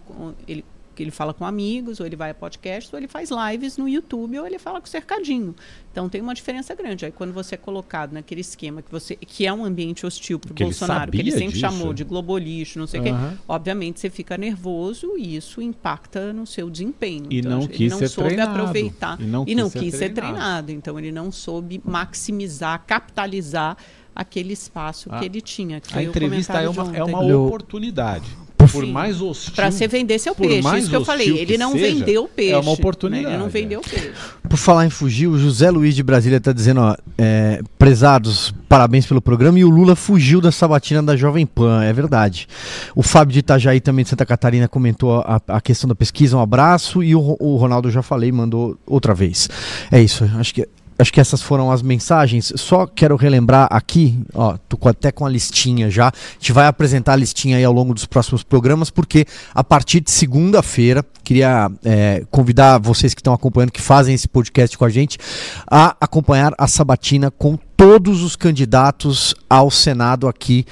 [0.48, 0.64] ele
[0.96, 3.86] que ele fala com amigos, ou ele vai a podcast, ou ele faz lives no
[3.86, 5.54] YouTube, ou ele fala com o cercadinho.
[5.92, 7.04] Então tem uma diferença grande.
[7.04, 10.52] Aí quando você é colocado naquele esquema que você que é um ambiente hostil para
[10.52, 11.60] o Bolsonaro, que ele sempre disso.
[11.60, 13.30] chamou de globolixo, não sei o uhum.
[13.30, 17.26] quê, obviamente você fica nervoso e isso impacta no seu desempenho.
[17.30, 18.50] E então, não quis não ser soube treinado.
[18.52, 20.36] aproveitar e não, e não quis, quis ser, treinado.
[20.36, 20.72] ser treinado.
[20.72, 23.76] Então ele não soube maximizar, capitalizar
[24.14, 25.80] aquele espaço a, que ele tinha.
[25.92, 29.52] a entrevista é uma, é uma oportunidade por mais hostil.
[29.54, 30.78] Para você vender seu peixe.
[30.78, 31.32] Isso que eu falei.
[31.32, 32.52] Que ele não seja, vendeu o peixe.
[32.52, 33.26] É uma oportunidade.
[33.26, 33.32] Né?
[33.34, 34.12] Ele não vendeu o peixe.
[34.48, 39.06] Por falar em fugir, o José Luiz de Brasília está dizendo: ó, é, prezados, parabéns
[39.06, 39.58] pelo programa.
[39.58, 41.82] E o Lula fugiu da sabatina da Jovem Pan.
[41.82, 42.48] É verdade.
[42.94, 46.36] O Fábio de Itajaí, também de Santa Catarina, comentou a, a questão da pesquisa.
[46.36, 47.02] Um abraço.
[47.02, 49.48] E o, o Ronaldo, já falei, mandou outra vez.
[49.90, 50.24] É isso.
[50.38, 52.52] Acho que acho que essas foram as mensagens.
[52.56, 56.08] Só quero relembrar aqui, ó, tô até com a listinha já.
[56.08, 60.00] A gente vai apresentar a listinha aí ao longo dos próximos programas, porque a partir
[60.00, 64.90] de segunda-feira, queria é, convidar vocês que estão acompanhando, que fazem esse podcast com a
[64.90, 65.18] gente,
[65.66, 70.64] a acompanhar a sabatina com todos os candidatos ao Senado aqui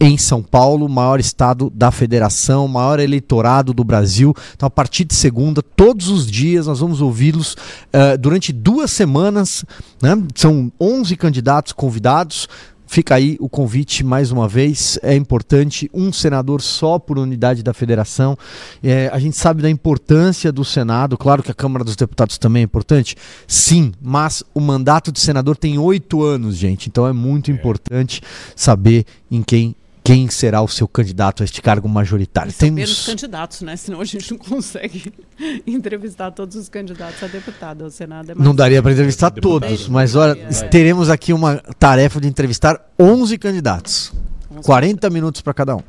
[0.00, 4.34] em São Paulo, maior estado da federação, maior eleitorado do Brasil.
[4.54, 9.64] Então, a partir de segunda, todos os dias, nós vamos ouvi-los uh, durante duas semanas.
[10.02, 10.20] Né?
[10.34, 12.48] São 11 candidatos convidados.
[12.86, 14.98] Fica aí o convite mais uma vez.
[15.02, 18.36] É importante um senador só por unidade da federação.
[18.82, 21.16] É, a gente sabe da importância do Senado.
[21.16, 23.16] Claro que a Câmara dos Deputados também é importante.
[23.48, 26.88] Sim, mas o mandato de senador tem oito anos, gente.
[26.88, 27.54] Então é muito é.
[27.54, 28.20] importante
[28.54, 29.74] saber em quem
[30.04, 32.52] quem será o seu candidato a este cargo majoritário.
[32.52, 33.74] Tem menos candidatos, né?
[33.74, 35.10] Senão a gente não consegue
[35.66, 37.86] entrevistar todos os candidatos a deputado.
[37.86, 40.68] O Senado é mais Não daria para entrevistar todos, mas olha, é.
[40.68, 44.12] teremos aqui uma tarefa de entrevistar 11 candidatos.
[44.52, 45.82] 11 40 minutos para cada um.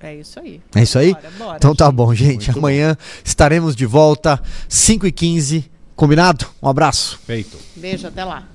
[0.00, 0.60] É isso aí.
[0.72, 1.12] É isso aí?
[1.14, 1.94] Bora, bora, então tá gente.
[1.94, 2.46] bom, gente.
[2.52, 3.20] Muito Amanhã bom.
[3.24, 5.64] estaremos de volta, 5h15.
[5.96, 6.46] Combinado?
[6.62, 7.18] Um abraço.
[7.26, 7.56] Feito.
[7.74, 8.53] Beijo, até lá.